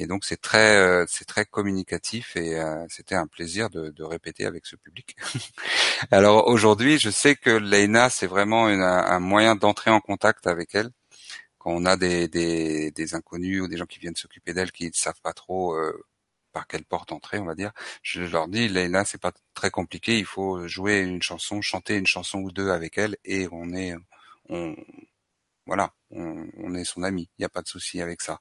Et 0.00 0.06
donc 0.06 0.24
c'est 0.24 0.40
très 0.40 0.76
euh, 0.76 1.04
c'est 1.08 1.26
très 1.26 1.44
communicatif 1.44 2.34
et 2.34 2.58
euh, 2.58 2.86
c'était 2.88 3.14
un 3.14 3.26
plaisir 3.26 3.68
de, 3.68 3.90
de, 3.90 4.02
répéter 4.02 4.46
avec 4.46 4.64
ce 4.64 4.74
public. 4.76 5.14
Alors 6.10 6.46
aujourd'hui, 6.48 6.98
je 6.98 7.10
sais 7.10 7.36
que 7.36 7.50
Leina 7.50 8.08
c'est 8.08 8.26
vraiment 8.26 8.66
un 8.66 9.20
moyen 9.20 9.56
d'entrer 9.56 9.90
en 9.90 10.00
contact 10.00 10.46
avec 10.46 10.74
elle 10.74 10.90
quand 11.58 11.72
on 11.72 11.84
a 11.84 11.98
des, 11.98 12.28
des, 12.28 12.90
des, 12.92 13.14
inconnus 13.14 13.60
ou 13.62 13.68
des 13.68 13.76
gens 13.76 13.84
qui 13.84 13.98
viennent 13.98 14.16
s'occuper 14.16 14.54
d'elle 14.54 14.72
qui 14.72 14.86
ne 14.86 14.92
savent 14.94 15.20
pas 15.22 15.34
trop 15.34 15.74
euh, 15.74 15.92
par 16.52 16.66
quelle 16.66 16.84
porte 16.84 17.12
entrer, 17.12 17.38
on 17.38 17.44
va 17.44 17.54
dire. 17.54 17.72
Je 18.02 18.22
leur 18.22 18.48
dis, 18.48 18.68
Leina, 18.68 19.04
c'est 19.04 19.20
pas 19.20 19.32
très 19.54 19.70
compliqué. 19.70 20.18
Il 20.18 20.24
faut 20.24 20.66
jouer 20.66 21.00
une 21.00 21.22
chanson, 21.22 21.60
chanter 21.60 21.96
une 21.96 22.06
chanson 22.06 22.38
ou 22.38 22.50
deux 22.50 22.70
avec 22.70 22.96
elle, 22.96 23.16
et 23.24 23.46
on 23.52 23.74
est, 23.74 23.94
on, 24.48 24.74
voilà, 25.66 25.92
on, 26.10 26.74
est 26.74 26.84
son 26.84 27.02
ami. 27.02 27.28
Il 27.38 27.42
n'y 27.42 27.44
a 27.44 27.48
pas 27.48 27.62
de 27.62 27.68
souci 27.68 28.00
avec 28.00 28.22
ça. 28.22 28.40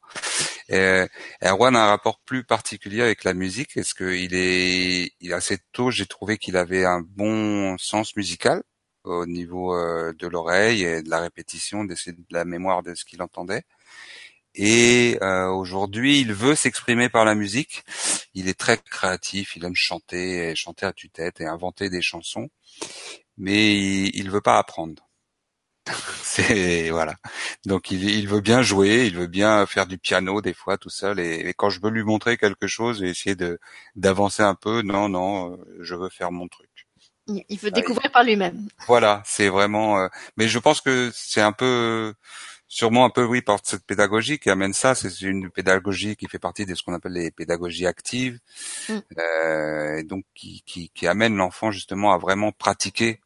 Et 0.69 1.05
Erwan 1.41 1.75
a 1.75 1.85
un 1.85 1.87
rapport 1.87 2.19
plus 2.25 2.43
particulier 2.43 3.01
avec 3.01 3.23
la 3.23 3.33
musique. 3.33 3.75
Est-ce 3.77 3.95
qu'il 3.95 4.35
est, 4.35 5.33
assez 5.33 5.57
tôt, 5.71 5.91
j'ai 5.91 6.05
trouvé 6.05 6.37
qu'il 6.37 6.57
avait 6.57 6.85
un 6.85 7.01
bon 7.01 7.77
sens 7.77 8.15
musical 8.15 8.61
au 9.03 9.25
niveau 9.25 9.75
euh, 9.75 10.13
de 10.13 10.27
l'oreille 10.27 10.83
et 10.83 11.01
de 11.01 11.09
la 11.09 11.21
répétition, 11.21 11.85
de 11.85 11.95
la 12.31 12.45
mémoire 12.45 12.83
de 12.83 12.93
ce 12.95 13.05
qu'il 13.05 13.21
entendait. 13.21 13.63
Et 14.55 15.17
euh, 15.21 15.47
aujourd'hui, 15.47 16.19
il 16.19 16.33
veut 16.33 16.55
s'exprimer 16.55 17.09
par 17.09 17.25
la 17.25 17.35
musique. 17.35 17.83
Il 18.33 18.47
est 18.47 18.59
très 18.59 18.77
créatif, 18.77 19.55
il 19.55 19.65
aime 19.65 19.75
chanter, 19.75 20.55
chanter 20.55 20.85
à 20.85 20.93
tue-tête 20.93 21.41
et 21.41 21.45
inventer 21.45 21.89
des 21.89 22.01
chansons, 22.01 22.49
mais 23.37 23.75
il, 23.75 24.15
il 24.15 24.29
veut 24.31 24.41
pas 24.41 24.57
apprendre. 24.59 25.08
c'est 26.23 26.89
voilà. 26.89 27.15
Donc 27.65 27.91
il, 27.91 28.03
il, 28.09 28.27
veut 28.27 28.41
bien 28.41 28.61
jouer, 28.61 29.05
il 29.07 29.15
veut 29.15 29.27
bien 29.27 29.65
faire 29.65 29.87
du 29.87 29.97
piano 29.97 30.41
des 30.41 30.53
fois 30.53 30.77
tout 30.77 30.89
seul. 30.89 31.19
Et, 31.19 31.53
quand 31.57 31.69
je 31.69 31.79
veux 31.81 31.89
lui 31.89 32.03
montrer 32.03 32.37
quelque 32.37 32.67
chose 32.67 33.03
et 33.03 33.09
essayer 33.09 33.35
de 33.35 33.59
d'avancer 33.95 34.43
un 34.43 34.55
peu, 34.55 34.81
non 34.81 35.09
non, 35.09 35.53
euh, 35.53 35.57
je 35.81 35.95
veux 35.95 36.09
faire 36.09 36.31
mon 36.31 36.47
truc. 36.47 36.69
Il 37.27 37.59
veut 37.59 37.69
découvrir 37.71 38.11
par 38.11 38.23
lui-même. 38.23 38.67
Voilà, 38.87 39.21
c'est 39.25 39.49
vraiment. 39.49 39.99
Euh, 39.99 40.07
mais 40.35 40.47
je 40.47 40.57
pense 40.57 40.81
que 40.81 41.11
c'est 41.13 41.41
un 41.41 41.51
peu 41.51 42.13
sûrement 42.69 43.03
un 43.03 43.09
peu 43.09 43.25
oui 43.25 43.41
par 43.41 43.59
cette 43.63 43.85
pédagogie 43.85 44.39
qui 44.39 44.49
amène 44.49 44.73
ça. 44.73 44.95
C'est 44.95 45.21
une 45.21 45.49
pédagogie 45.49 46.15
qui 46.15 46.27
fait 46.27 46.39
partie 46.39 46.65
de 46.65 46.75
ce 46.75 46.83
qu'on 46.83 46.93
appelle 46.93 47.13
les 47.13 47.31
pédagogies 47.31 47.87
actives, 47.87 48.39
mm. 48.87 48.97
euh, 49.17 49.97
et 49.97 50.03
donc 50.03 50.23
qui, 50.33 50.63
qui, 50.65 50.89
qui 50.91 51.07
amène 51.07 51.35
l'enfant 51.35 51.71
justement 51.71 52.13
à 52.13 52.17
vraiment 52.17 52.51
pratiquer, 52.51 53.19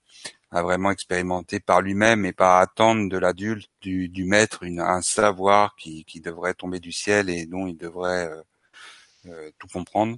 à 0.53 0.61
vraiment 0.61 0.91
expérimenter 0.91 1.59
par 1.59 1.81
lui-même 1.81 2.25
et 2.25 2.33
pas 2.33 2.59
attendre 2.59 3.09
de 3.09 3.17
l'adulte, 3.17 3.69
du, 3.81 4.07
du 4.07 4.23
maître, 4.25 4.63
une, 4.63 4.79
un 4.79 5.01
savoir 5.01 5.75
qui, 5.75 6.05
qui 6.05 6.21
devrait 6.21 6.53
tomber 6.53 6.79
du 6.79 6.91
ciel 6.91 7.29
et 7.29 7.45
dont 7.45 7.67
il 7.67 7.75
devrait 7.75 8.29
euh, 8.29 8.41
euh, 9.27 9.51
tout 9.57 9.67
comprendre. 9.67 10.17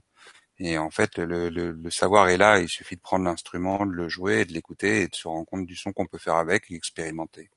Et 0.60 0.78
en 0.78 0.90
fait, 0.90 1.18
le, 1.18 1.50
le, 1.50 1.72
le, 1.72 1.90
savoir 1.90 2.30
est 2.30 2.38
là. 2.38 2.60
Il 2.60 2.70
suffit 2.70 2.96
de 2.96 3.02
prendre 3.02 3.26
l'instrument, 3.26 3.86
de 3.86 3.92
le 3.92 4.10
jouer, 4.10 4.46
de 4.46 4.54
l'écouter 4.54 5.02
et 5.02 5.08
de 5.08 5.16
se 5.16 5.28
rendre 5.28 5.46
compte 5.46 5.66
du 5.66 5.76
son 5.76 5.94
qu'on 5.94 6.06
peut 6.06 6.18
faire 6.18 6.36
avec 6.36 6.70
et 6.70 6.76
expérimenter. 6.76 7.50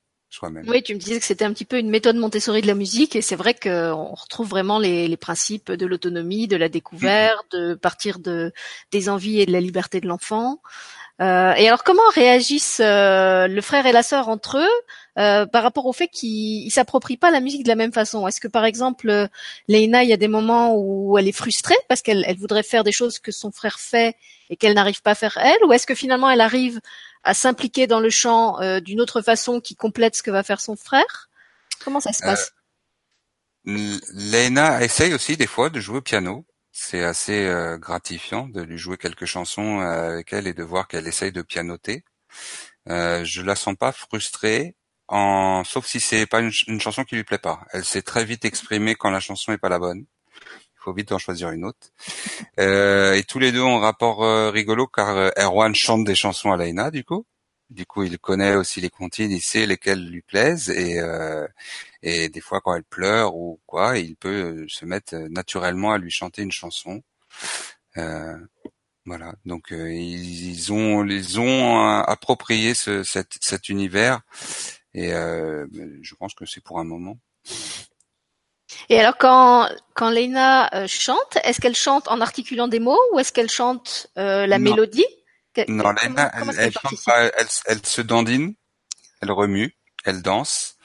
Oui, 0.67 0.83
tu 0.83 0.93
me 0.93 0.99
disais 0.99 1.19
que 1.19 1.25
c'était 1.25 1.45
un 1.45 1.53
petit 1.53 1.65
peu 1.65 1.79
une 1.79 1.89
méthode 1.89 2.15
Montessori 2.15 2.61
de 2.61 2.67
la 2.67 2.75
musique, 2.75 3.15
et 3.15 3.21
c'est 3.21 3.35
vrai 3.35 3.55
qu'on 3.55 4.13
retrouve 4.13 4.47
vraiment 4.47 4.77
les, 4.77 5.07
les 5.07 5.17
principes 5.17 5.71
de 5.71 5.85
l'autonomie, 5.87 6.47
de 6.47 6.55
la 6.55 6.69
découverte, 6.69 7.55
de 7.55 7.73
partir 7.73 8.19
de 8.19 8.53
des 8.91 9.09
envies 9.09 9.41
et 9.41 9.47
de 9.47 9.51
la 9.51 9.59
liberté 9.59 9.99
de 9.99 10.07
l'enfant. 10.07 10.61
Euh, 11.21 11.53
et 11.53 11.67
alors, 11.67 11.83
comment 11.83 12.07
réagissent 12.13 12.79
euh, 12.79 13.47
le 13.47 13.61
frère 13.61 13.85
et 13.85 13.91
la 13.91 14.03
sœur 14.03 14.29
entre 14.29 14.57
eux 14.57 15.21
euh, 15.21 15.45
par 15.45 15.63
rapport 15.63 15.85
au 15.85 15.91
fait 15.91 16.07
qu'ils 16.07 16.71
s'approprient 16.71 17.17
pas 17.17 17.29
la 17.29 17.41
musique 17.41 17.63
de 17.63 17.67
la 17.67 17.75
même 17.75 17.91
façon? 17.91 18.25
Est-ce 18.27 18.39
que, 18.39 18.47
par 18.47 18.63
exemple, 18.63 19.27
Leina, 19.67 20.03
il 20.03 20.09
y 20.09 20.13
a 20.13 20.17
des 20.17 20.29
moments 20.29 20.75
où 20.77 21.17
elle 21.17 21.27
est 21.27 21.33
frustrée 21.33 21.75
parce 21.89 22.01
qu'elle 22.01 22.23
elle 22.25 22.37
voudrait 22.37 22.63
faire 22.63 22.85
des 22.85 22.93
choses 22.93 23.19
que 23.19 23.31
son 23.31 23.51
frère 23.51 23.79
fait 23.79 24.15
et 24.49 24.55
qu'elle 24.55 24.73
n'arrive 24.73 25.01
pas 25.01 25.11
à 25.11 25.15
faire 25.15 25.37
elle, 25.37 25.63
ou 25.65 25.73
est-ce 25.73 25.85
que 25.85 25.95
finalement 25.95 26.29
elle 26.29 26.41
arrive 26.41 26.79
à 27.23 27.33
s'impliquer 27.33 27.85
dans 27.87 27.99
le 27.99 28.09
chant 28.09 28.59
euh, 28.61 28.79
d'une 28.79 29.01
autre 29.01 29.21
façon 29.21 29.59
qui 29.59 29.75
complète 29.75 30.15
ce 30.15 30.23
que 30.23 30.31
va 30.31 30.43
faire 30.43 30.61
son 30.61 30.75
frère? 30.75 31.29
Comment 31.83 31.99
ça 31.99 32.13
se 32.13 32.23
passe? 32.23 32.53
Euh, 33.67 33.97
Lena 34.13 34.81
essaye 34.83 35.13
aussi 35.13 35.37
des 35.37 35.47
fois 35.47 35.69
de 35.69 35.79
jouer 35.79 35.97
au 35.97 36.01
piano. 36.01 36.45
C'est 36.81 37.03
assez 37.03 37.45
euh, 37.45 37.77
gratifiant 37.77 38.47
de 38.47 38.61
lui 38.61 38.77
jouer 38.77 38.97
quelques 38.97 39.25
chansons 39.25 39.79
avec 39.79 40.31
elle 40.33 40.47
et 40.47 40.53
de 40.53 40.63
voir 40.63 40.87
qu'elle 40.87 41.07
essaye 41.07 41.31
de 41.33 41.41
pianoter. 41.41 42.03
Euh, 42.89 43.23
je 43.25 43.41
la 43.41 43.55
sens 43.55 43.75
pas 43.75 43.91
frustrée, 43.91 44.75
en... 45.09 45.63
sauf 45.65 45.85
si 45.85 45.99
c'est 45.99 46.25
pas 46.25 46.39
une, 46.39 46.79
chanson 46.79 47.03
qui 47.03 47.15
lui 47.15 47.25
plaît 47.25 47.37
pas. 47.37 47.65
Elle 47.73 47.83
sait 47.85 48.01
très 48.01 48.23
vite 48.25 48.45
exprimer 48.45 48.95
quand 48.95 49.11
la 49.11 49.19
chanson 49.19 49.51
est 49.51 49.57
pas 49.57 49.69
la 49.69 49.79
bonne 49.79 50.05
faut 50.79 50.93
vite 50.93 51.11
en 51.11 51.17
choisir 51.17 51.51
une 51.51 51.65
autre. 51.65 51.91
Euh, 52.59 53.13
et 53.13 53.23
tous 53.23 53.39
les 53.39 53.51
deux 53.51 53.61
ont 53.61 53.77
un 53.77 53.81
rapport 53.81 54.23
euh, 54.23 54.49
rigolo 54.49 54.87
car 54.87 55.09
euh, 55.17 55.29
Erwan 55.37 55.75
chante 55.75 56.05
des 56.05 56.15
chansons 56.15 56.51
à 56.51 56.57
Laina 56.57 56.91
du 56.91 57.03
coup. 57.03 57.25
Du 57.69 57.85
coup, 57.85 58.03
il 58.03 58.17
connaît 58.17 58.55
aussi 58.55 58.81
les 58.81 58.89
comptines, 58.89 59.31
il 59.31 59.41
sait 59.41 59.67
lesquelles 59.67 60.03
lui 60.09 60.21
plaisent 60.21 60.69
et 60.69 60.99
et 62.01 62.29
des 62.29 62.41
fois 62.41 62.61
quand 62.61 62.75
elle 62.75 62.83
pleure 62.83 63.35
ou 63.35 63.59
quoi, 63.65 63.97
il 63.97 64.15
peut 64.15 64.65
se 64.67 64.85
mettre 64.85 65.15
naturellement 65.29 65.93
à 65.93 65.97
lui 65.97 66.11
chanter 66.11 66.41
une 66.41 66.51
chanson. 66.51 67.03
voilà, 69.05 69.33
donc 69.45 69.67
ils, 69.71 70.71
ont 70.71 71.05
ils 71.05 71.39
ont 71.39 71.79
approprié 72.01 72.73
ce, 72.73 73.03
cet, 73.03 73.37
cet 73.41 73.69
univers 73.69 74.21
et 74.93 75.09
je 75.09 76.15
pense 76.15 76.33
que 76.33 76.45
c'est 76.45 76.63
pour 76.63 76.79
un 76.79 76.85
moment. 76.85 77.17
Et 78.89 78.99
alors 78.99 79.17
quand 79.17 79.69
quand 79.93 80.09
Lena 80.09 80.73
euh, 80.75 80.87
chante, 80.87 81.37
est-ce 81.43 81.59
qu'elle 81.59 81.75
chante 81.75 82.07
en 82.07 82.21
articulant 82.21 82.67
des 82.67 82.79
mots 82.79 82.99
ou 83.13 83.19
est-ce 83.19 83.31
qu'elle 83.31 83.49
chante 83.49 84.07
euh, 84.17 84.47
la 84.47 84.59
mélodie? 84.59 85.05
Non, 85.67 85.91
Lena, 85.91 86.31
elle, 86.33 86.71
elle, 87.37 87.47
elle, 87.65 87.85
se 87.85 88.01
dandine, 88.01 88.53
elle 89.21 89.31
remue, 89.31 89.75
elle 90.05 90.21
danse. 90.21 90.77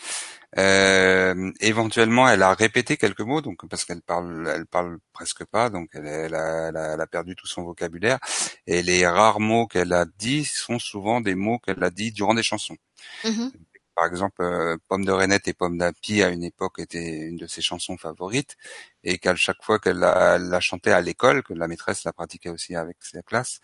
Euh, 0.57 1.51
éventuellement, 1.61 2.29
elle 2.29 2.43
a 2.43 2.55
répété 2.55 2.97
quelques 2.97 3.21
mots, 3.21 3.41
donc 3.41 3.67
parce 3.69 3.85
qu'elle 3.85 4.03
parle, 4.03 4.51
elle 4.55 4.67
parle 4.67 4.99
presque 5.13 5.45
pas, 5.45 5.69
donc 5.69 5.91
elle, 5.95 6.07
elle, 6.07 6.35
a, 6.35 6.69
elle, 6.69 7.01
a, 7.01 7.07
perdu 7.07 7.35
tout 7.35 7.47
son 7.47 7.63
vocabulaire. 7.63 8.19
Et 8.67 8.83
les 8.83 9.07
rares 9.07 9.41
mots 9.41 9.67
qu'elle 9.67 9.93
a 9.93 10.05
dit 10.19 10.45
sont 10.45 10.79
souvent 10.79 11.21
des 11.21 11.35
mots 11.35 11.59
qu'elle 11.59 11.83
a 11.83 11.91
dit 11.91 12.13
durant 12.13 12.35
des 12.35 12.43
chansons. 12.43 12.77
Mm-hmm. 13.25 13.53
Par 13.95 14.07
exemple, 14.07 14.43
euh, 14.43 14.77
Pomme 14.89 15.05
de 15.05 15.13
Renette 15.13 15.47
et 15.47 15.53
Pomme 15.53 15.79
d'Api 15.79 16.23
à 16.23 16.29
une 16.29 16.43
époque 16.43 16.81
était 16.81 17.29
une 17.29 17.37
de 17.37 17.47
ses 17.47 17.63
chansons 17.63 17.97
favorites 17.97 18.57
et 19.05 19.19
qu'à 19.19 19.37
chaque 19.37 19.63
fois 19.63 19.79
qu'elle 19.79 19.99
la, 19.99 20.37
la, 20.39 20.61
chantait 20.61 20.91
à 20.91 21.01
l'école, 21.01 21.45
que 21.45 21.55
la 21.55 21.69
maîtresse 21.69 22.03
la 22.05 22.13
pratiquait 22.13 22.49
aussi 22.49 22.75
avec 22.75 22.97
sa 23.01 23.23
classe, 23.23 23.61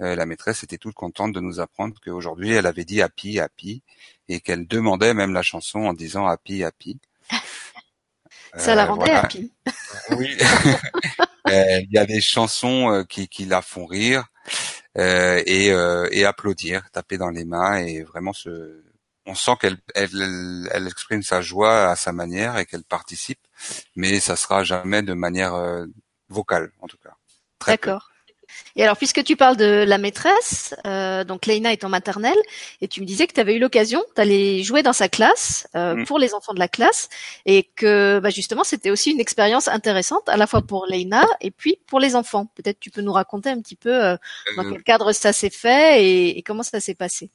euh, 0.00 0.14
la 0.14 0.26
maîtresse 0.26 0.62
était 0.64 0.76
toute 0.76 0.94
contente 0.94 1.32
de 1.32 1.40
nous 1.40 1.60
apprendre 1.60 1.94
qu'aujourd'hui 2.04 2.52
elle 2.52 2.66
avait 2.66 2.84
dit 2.84 3.00
Happy, 3.00 3.40
Happy 3.40 3.82
et 4.28 4.40
qu'elle 4.40 4.66
demandait 4.66 5.14
même 5.14 5.32
la 5.32 5.42
chanson 5.42 5.80
en 5.80 5.94
disant 5.94 6.26
Happy, 6.26 6.62
Happy. 6.62 6.98
Ça 8.56 8.74
la 8.74 8.84
euh, 8.84 8.86
rendait 8.88 9.12
happy. 9.12 9.52
oui. 10.10 10.36
Il 11.46 11.88
y 11.90 11.98
a 11.98 12.06
des 12.06 12.20
chansons 12.20 13.04
qui, 13.08 13.26
qui 13.28 13.44
la 13.44 13.60
font 13.60 13.86
rire 13.86 14.26
et, 14.96 15.68
et 16.12 16.24
applaudir, 16.24 16.88
taper 16.92 17.18
dans 17.18 17.30
les 17.30 17.44
mains 17.44 17.78
et 17.78 18.02
vraiment 18.04 18.32
se 18.32 18.84
on 19.30 19.34
sent 19.34 19.52
qu'elle 19.60 19.78
elle, 19.94 20.86
exprime 20.86 21.22
sa 21.22 21.40
joie 21.40 21.90
à 21.90 21.96
sa 21.96 22.12
manière 22.12 22.58
et 22.58 22.66
qu'elle 22.66 22.82
participe, 22.82 23.40
mais 23.94 24.18
ça 24.18 24.36
sera 24.36 24.64
jamais 24.64 25.02
de 25.02 25.14
manière 25.14 25.54
euh, 25.54 25.86
vocale 26.28 26.72
en 26.80 26.88
tout 26.88 26.98
cas. 27.02 27.14
D'accord. 27.66 28.10
Et 28.74 28.82
alors, 28.82 28.96
puisque 28.96 29.22
tu 29.22 29.36
parles 29.36 29.56
de 29.56 29.84
la 29.86 29.96
maîtresse, 29.96 30.74
euh, 30.84 31.22
donc 31.22 31.46
Leina 31.46 31.72
est 31.72 31.84
en 31.84 31.88
maternelle, 31.88 32.38
et 32.80 32.88
tu 32.88 33.00
me 33.00 33.06
disais 33.06 33.28
que 33.28 33.32
tu 33.32 33.38
avais 33.38 33.54
eu 33.54 33.58
l'occasion 33.60 34.02
d'aller 34.16 34.64
jouer 34.64 34.82
dans 34.82 34.92
sa 34.92 35.08
classe 35.08 35.68
euh, 35.76 35.94
mm. 35.94 36.06
pour 36.06 36.18
les 36.18 36.34
enfants 36.34 36.52
de 36.52 36.58
la 36.58 36.66
classe, 36.66 37.08
et 37.46 37.62
que 37.76 38.18
bah, 38.20 38.30
justement 38.30 38.64
c'était 38.64 38.90
aussi 38.90 39.12
une 39.12 39.20
expérience 39.20 39.68
intéressante 39.68 40.28
à 40.28 40.36
la 40.36 40.48
fois 40.48 40.62
pour 40.62 40.86
Leina 40.86 41.24
et 41.40 41.52
puis 41.52 41.78
pour 41.86 42.00
les 42.00 42.16
enfants. 42.16 42.46
Peut-être 42.56 42.80
tu 42.80 42.90
peux 42.90 43.02
nous 43.02 43.12
raconter 43.12 43.50
un 43.50 43.60
petit 43.60 43.76
peu 43.76 44.16
dans 44.56 44.68
quel 44.68 44.82
cadre 44.82 45.12
ça 45.12 45.32
s'est 45.32 45.50
fait 45.50 46.04
et 46.36 46.42
comment 46.42 46.64
ça 46.64 46.80
s'est 46.80 46.96
passé. 46.96 47.30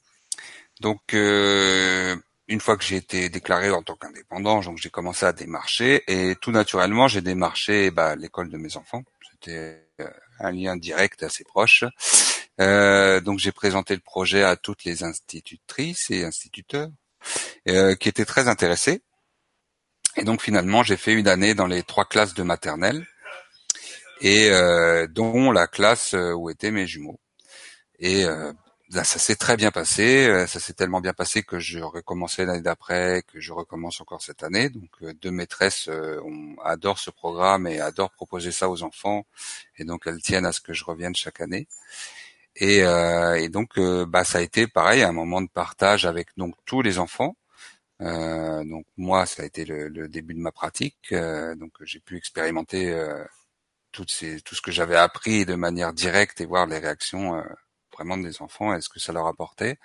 Donc 0.80 1.14
euh, 1.14 2.16
une 2.48 2.60
fois 2.60 2.76
que 2.76 2.84
j'ai 2.84 2.96
été 2.96 3.28
déclaré 3.28 3.70
en 3.70 3.82
tant 3.82 3.96
qu'indépendant, 3.96 4.60
donc 4.60 4.78
j'ai 4.78 4.90
commencé 4.90 5.24
à 5.26 5.32
démarcher 5.32 6.02
et 6.06 6.36
tout 6.36 6.50
naturellement 6.52 7.08
j'ai 7.08 7.22
démarché 7.22 7.90
bah, 7.90 8.16
l'école 8.16 8.50
de 8.50 8.58
mes 8.58 8.76
enfants. 8.76 9.02
C'était 9.30 9.88
euh, 10.00 10.08
un 10.40 10.52
lien 10.52 10.76
direct 10.76 11.22
assez 11.22 11.44
proche. 11.44 11.84
Euh, 12.60 13.20
donc 13.20 13.38
j'ai 13.38 13.52
présenté 13.52 13.94
le 13.94 14.00
projet 14.00 14.42
à 14.42 14.56
toutes 14.56 14.84
les 14.84 15.02
institutrices 15.02 16.10
et 16.10 16.24
instituteurs 16.24 16.88
qui 17.66 18.08
étaient 18.08 18.24
très 18.24 18.46
intéressés. 18.46 19.02
Et 20.16 20.22
donc 20.22 20.40
finalement, 20.40 20.82
j'ai 20.84 20.96
fait 20.96 21.12
une 21.12 21.28
année 21.28 21.54
dans 21.54 21.66
les 21.66 21.82
trois 21.82 22.04
classes 22.04 22.34
de 22.34 22.44
maternelle, 22.44 23.04
et 24.20 24.50
euh, 24.50 25.06
dont 25.06 25.52
la 25.52 25.66
classe 25.66 26.14
euh, 26.14 26.32
où 26.32 26.50
étaient 26.50 26.70
mes 26.70 26.86
jumeaux. 26.86 27.20
Et 27.98 28.24
euh, 28.24 28.52
ça 28.90 29.04
s'est 29.04 29.36
très 29.36 29.56
bien 29.56 29.70
passé. 29.70 30.26
Euh, 30.28 30.46
ça 30.46 30.60
s'est 30.60 30.72
tellement 30.72 31.00
bien 31.00 31.12
passé 31.12 31.42
que 31.42 31.58
je 31.58 31.80
recommençais 31.80 32.44
l'année 32.44 32.62
d'après, 32.62 33.22
que 33.26 33.40
je 33.40 33.52
recommence 33.52 34.00
encore 34.00 34.22
cette 34.22 34.42
année. 34.42 34.70
Donc 34.70 34.90
deux 35.22 35.30
maîtresses 35.30 35.88
on 35.88 36.56
adore 36.64 36.98
ce 36.98 37.10
programme 37.10 37.66
et 37.66 37.80
adorent 37.80 38.12
proposer 38.12 38.52
ça 38.52 38.68
aux 38.70 38.82
enfants, 38.82 39.26
et 39.78 39.84
donc 39.84 40.02
elles 40.06 40.22
tiennent 40.22 40.46
à 40.46 40.52
ce 40.52 40.60
que 40.60 40.72
je 40.72 40.84
revienne 40.84 41.14
chaque 41.16 41.40
année. 41.40 41.68
Et, 42.56 42.78
et 42.78 43.48
donc 43.50 43.78
bah 44.08 44.24
ça 44.24 44.38
a 44.38 44.40
été 44.42 44.66
pareil 44.66 45.02
un 45.02 45.12
moment 45.12 45.42
de 45.42 45.48
partage 45.48 46.06
avec 46.06 46.28
donc 46.36 46.54
tous 46.64 46.82
les 46.82 46.98
enfants 46.98 47.36
euh, 48.02 48.64
donc 48.64 48.86
moi, 48.96 49.26
ça 49.26 49.42
a 49.42 49.46
été 49.46 49.64
le, 49.64 49.88
le 49.88 50.08
début 50.08 50.34
de 50.34 50.40
ma 50.40 50.52
pratique. 50.52 51.12
Euh, 51.12 51.54
donc 51.54 51.72
j'ai 51.82 52.00
pu 52.00 52.16
expérimenter 52.16 52.90
euh, 52.92 53.24
toutes 53.92 54.10
ces, 54.10 54.40
tout 54.42 54.54
ce 54.54 54.62
que 54.62 54.72
j'avais 54.72 54.96
appris 54.96 55.46
de 55.46 55.54
manière 55.54 55.92
directe 55.92 56.40
et 56.40 56.46
voir 56.46 56.66
les 56.66 56.78
réactions 56.78 57.42
vraiment 57.96 58.16
des 58.16 58.42
enfants 58.42 58.74
et 58.74 58.80
ce 58.80 58.88
que 58.88 59.00
ça 59.00 59.12
leur 59.12 59.26
apportait. 59.26 59.78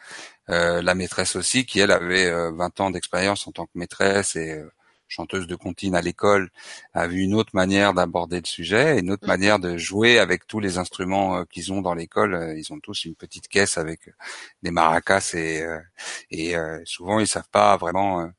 la 0.48 0.96
maîtresse 0.96 1.36
aussi, 1.36 1.66
qui 1.66 1.80
elle 1.80 1.92
avait 1.92 2.30
20 2.52 2.80
ans 2.82 2.92
d'expérience 2.92 3.48
en 3.48 3.52
tant 3.52 3.66
que 3.66 3.72
maîtresse 3.76 4.36
et 4.36 4.62
chanteuse 5.12 5.46
de 5.46 5.56
comptine 5.56 5.96
à 5.96 6.02
l'école, 6.02 6.50
a 6.94 7.08
vu 7.08 7.22
une 7.22 7.36
autre 7.36 7.52
manière 7.54 7.94
d'aborder 7.94 8.38
le 8.40 8.46
sujet, 8.46 9.00
une 9.00 9.12
autre 9.12 9.26
mmh. 9.26 9.28
manière 9.28 9.60
de 9.60 9.78
jouer 9.78 10.20
avec 10.20 10.48
tous 10.48 10.60
les 10.60 10.78
instruments 10.78 11.38
euh, 11.38 11.44
qu'ils 11.46 11.72
ont 11.74 11.82
dans 11.82 11.94
l'école. 11.94 12.34
Euh, 12.34 12.58
ils 12.58 12.72
ont 12.74 12.80
tous 12.80 13.06
une 13.06 13.16
petite 13.16 13.48
caisse 13.48 13.78
avec 13.78 14.08
euh, 14.08 14.12
des 14.64 14.72
maracas 14.72 15.32
et, 15.34 15.64
et 16.32 16.56
souvent 16.86 17.20
ils 17.20 17.28
savent 17.28 17.50
pas 17.52 17.78
vraiment 17.78 18.30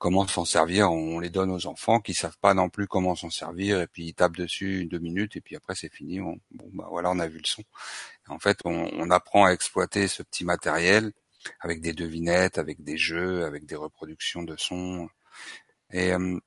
comment 0.00 0.26
s'en 0.26 0.44
servir. 0.44 0.90
On 0.90 1.20
les 1.20 1.30
donne 1.30 1.50
aux 1.52 1.66
enfants 1.66 2.00
qui 2.00 2.14
savent 2.14 2.38
pas 2.40 2.54
non 2.54 2.68
plus 2.70 2.88
comment 2.88 3.14
s'en 3.14 3.30
servir 3.30 3.80
et 3.80 3.86
puis 3.86 4.06
ils 4.06 4.14
tapent 4.14 4.36
dessus 4.36 4.86
deux 4.86 4.98
minutes 4.98 5.36
et 5.36 5.40
puis 5.40 5.54
après 5.56 5.76
c'est 5.76 5.92
fini. 5.92 6.18
bon 6.18 6.40
bah 6.72 6.88
voilà, 6.90 7.10
on 7.10 7.20
a 7.20 7.28
vu 7.28 7.38
le 7.38 7.46
son. 7.46 7.62
En 8.28 8.38
fait, 8.40 8.58
on, 8.64 8.90
on 8.94 9.10
apprend 9.10 9.44
à 9.44 9.50
exploiter 9.52 10.08
ce 10.08 10.22
petit 10.22 10.44
matériel 10.44 11.12
avec 11.60 11.80
des 11.82 11.92
devinettes, 11.92 12.58
avec 12.58 12.82
des 12.82 12.96
jeux, 12.96 13.44
avec 13.44 13.66
des 13.66 13.76
reproductions 13.76 14.42
de 14.42 14.56
sons 14.56 15.08
et, 15.92 16.12
euh, 16.12 16.38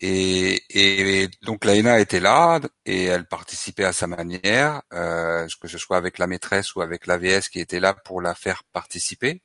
et, 0.00 0.62
et, 0.70 1.28
donc 1.42 1.64
était 1.66 2.20
là 2.20 2.60
et 2.86 3.04
elle 3.04 3.26
participait 3.26 3.84
à 3.84 3.92
sa 3.92 4.06
manière, 4.06 4.82
euh, 4.92 5.46
que 5.60 5.68
ce 5.68 5.78
soit 5.78 5.96
avec 5.96 6.18
la 6.18 6.26
maîtresse 6.26 6.74
ou 6.74 6.80
avec 6.82 7.06
l'AVS 7.06 7.48
qui 7.50 7.60
était 7.60 7.80
là 7.80 7.94
pour 7.94 8.20
la 8.20 8.34
faire 8.34 8.64
participer, 8.72 9.42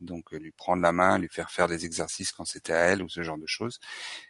donc 0.00 0.32
lui 0.32 0.52
prendre 0.52 0.82
la 0.82 0.92
main, 0.92 1.18
lui 1.18 1.28
faire 1.28 1.50
faire 1.50 1.68
des 1.68 1.84
exercices 1.84 2.32
quand 2.32 2.44
c'était 2.44 2.72
à 2.72 2.80
elle 2.86 3.02
ou 3.02 3.08
ce 3.08 3.22
genre 3.22 3.38
de 3.38 3.46
choses. 3.46 3.78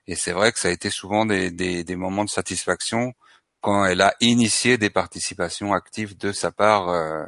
Et 0.06 0.14
c'est 0.16 0.32
vrai 0.32 0.52
que 0.52 0.58
ça 0.58 0.68
a 0.68 0.72
été 0.72 0.90
souvent 0.90 1.26
des, 1.26 1.50
des, 1.50 1.84
des, 1.84 1.96
moments 1.96 2.24
de 2.24 2.30
satisfaction 2.30 3.14
quand 3.60 3.84
elle 3.84 4.00
a 4.00 4.14
initié 4.20 4.78
des 4.78 4.90
participations 4.90 5.72
actives 5.74 6.16
de 6.16 6.32
sa 6.32 6.50
part 6.50 6.88
euh, 6.88 7.26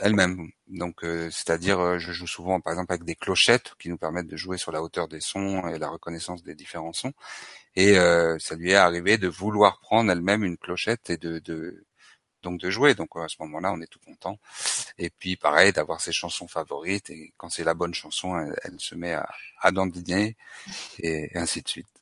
elle-même. 0.00 0.50
Donc, 0.68 1.04
euh, 1.04 1.30
c'est-à-dire, 1.30 1.80
euh, 1.80 1.98
je 1.98 2.12
joue 2.12 2.26
souvent, 2.26 2.60
par 2.60 2.72
exemple, 2.72 2.92
avec 2.92 3.04
des 3.04 3.14
clochettes 3.14 3.74
qui 3.78 3.88
nous 3.88 3.96
permettent 3.98 4.26
de 4.26 4.36
jouer 4.36 4.58
sur 4.58 4.72
la 4.72 4.82
hauteur 4.82 5.08
des 5.08 5.20
sons 5.20 5.66
et 5.68 5.78
la 5.78 5.88
reconnaissance 5.88 6.42
des 6.42 6.54
différents 6.54 6.92
sons. 6.92 7.12
Et 7.76 7.98
euh, 7.98 8.38
ça 8.38 8.56
lui 8.56 8.72
est 8.72 8.76
arrivé 8.76 9.18
de 9.18 9.28
vouloir 9.28 9.80
prendre 9.80 10.10
elle-même 10.10 10.44
une 10.44 10.58
clochette 10.58 11.10
et 11.10 11.16
de, 11.16 11.38
de 11.40 11.84
donc 12.46 12.60
de 12.60 12.70
jouer. 12.70 12.94
Donc 12.94 13.10
à 13.16 13.28
ce 13.28 13.36
moment-là, 13.40 13.72
on 13.72 13.80
est 13.80 13.86
tout 13.86 13.98
content. 13.98 14.38
Et 14.98 15.10
puis 15.10 15.36
pareil, 15.36 15.72
d'avoir 15.72 16.00
ses 16.00 16.12
chansons 16.12 16.48
favorites. 16.48 17.10
Et 17.10 17.32
quand 17.36 17.50
c'est 17.50 17.64
la 17.64 17.74
bonne 17.74 17.94
chanson, 17.94 18.38
elle, 18.62 18.78
se 18.78 18.94
met 18.94 19.12
à, 19.12 19.28
à 19.60 19.72
dandiner 19.72 20.36
et 21.00 21.36
ainsi 21.36 21.62
de 21.62 21.68
suite. 21.68 21.95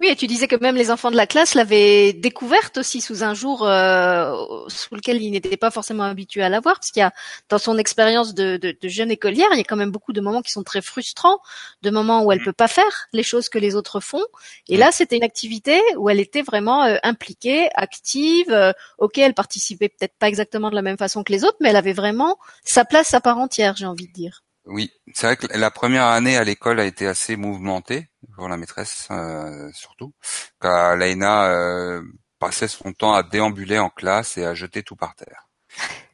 Oui, 0.00 0.08
et 0.08 0.16
tu 0.16 0.26
disais 0.26 0.48
que 0.48 0.56
même 0.56 0.74
les 0.74 0.90
enfants 0.90 1.12
de 1.12 1.16
la 1.16 1.26
classe 1.26 1.54
l'avaient 1.54 2.12
découverte 2.12 2.78
aussi 2.78 3.00
sous 3.00 3.22
un 3.22 3.32
jour 3.32 3.64
euh, 3.64 4.34
sous 4.66 4.94
lequel 4.96 5.22
ils 5.22 5.30
n'étaient 5.30 5.56
pas 5.56 5.70
forcément 5.70 6.02
habitués 6.02 6.42
à 6.42 6.48
la 6.48 6.58
voir, 6.58 6.76
parce 6.76 6.90
qu'il 6.90 7.00
y 7.00 7.04
a 7.04 7.12
dans 7.48 7.58
son 7.58 7.78
expérience 7.78 8.34
de, 8.34 8.56
de, 8.56 8.76
de, 8.80 8.88
jeune 8.88 9.12
écolière, 9.12 9.48
il 9.52 9.58
y 9.58 9.60
a 9.60 9.64
quand 9.64 9.76
même 9.76 9.92
beaucoup 9.92 10.12
de 10.12 10.20
moments 10.20 10.42
qui 10.42 10.50
sont 10.50 10.64
très 10.64 10.82
frustrants, 10.82 11.38
de 11.82 11.90
moments 11.90 12.24
où 12.24 12.32
elle 12.32 12.40
mm. 12.40 12.44
peut 12.44 12.52
pas 12.52 12.66
faire 12.66 13.06
les 13.12 13.22
choses 13.22 13.48
que 13.48 13.58
les 13.58 13.76
autres 13.76 14.00
font. 14.00 14.24
Et 14.68 14.76
mm. 14.76 14.80
là, 14.80 14.90
c'était 14.90 15.16
une 15.16 15.22
activité 15.22 15.80
où 15.96 16.10
elle 16.10 16.20
était 16.20 16.42
vraiment 16.42 16.82
euh, 16.82 16.96
impliquée, 17.04 17.68
active. 17.74 18.50
Euh, 18.50 18.72
ok, 18.98 19.18
elle 19.18 19.34
participait 19.34 19.88
peut-être 19.88 20.16
pas 20.18 20.28
exactement 20.28 20.70
de 20.70 20.74
la 20.74 20.82
même 20.82 20.98
façon 20.98 21.22
que 21.22 21.32
les 21.32 21.44
autres, 21.44 21.58
mais 21.60 21.68
elle 21.68 21.76
avait 21.76 21.92
vraiment 21.92 22.36
sa 22.64 22.84
place 22.84 23.14
à 23.14 23.20
part 23.20 23.38
entière, 23.38 23.76
j'ai 23.76 23.86
envie 23.86 24.08
de 24.08 24.12
dire. 24.12 24.42
Oui, 24.66 24.90
c'est 25.12 25.26
vrai 25.26 25.36
que 25.36 25.46
la 25.56 25.70
première 25.70 26.06
année 26.06 26.36
à 26.36 26.42
l'école 26.42 26.80
a 26.80 26.84
été 26.84 27.06
assez 27.06 27.36
mouvementée 27.36 28.08
pour 28.36 28.48
la 28.48 28.56
maîtresse 28.56 29.08
euh, 29.10 29.70
surtout, 29.72 30.12
car 30.60 30.96
Laina 30.96 31.50
euh, 31.50 32.02
passait 32.38 32.68
son 32.68 32.92
temps 32.92 33.14
à 33.14 33.22
déambuler 33.22 33.78
en 33.78 33.90
classe 33.90 34.36
et 34.36 34.44
à 34.44 34.54
jeter 34.54 34.82
tout 34.82 34.96
par 34.96 35.14
terre. 35.14 35.48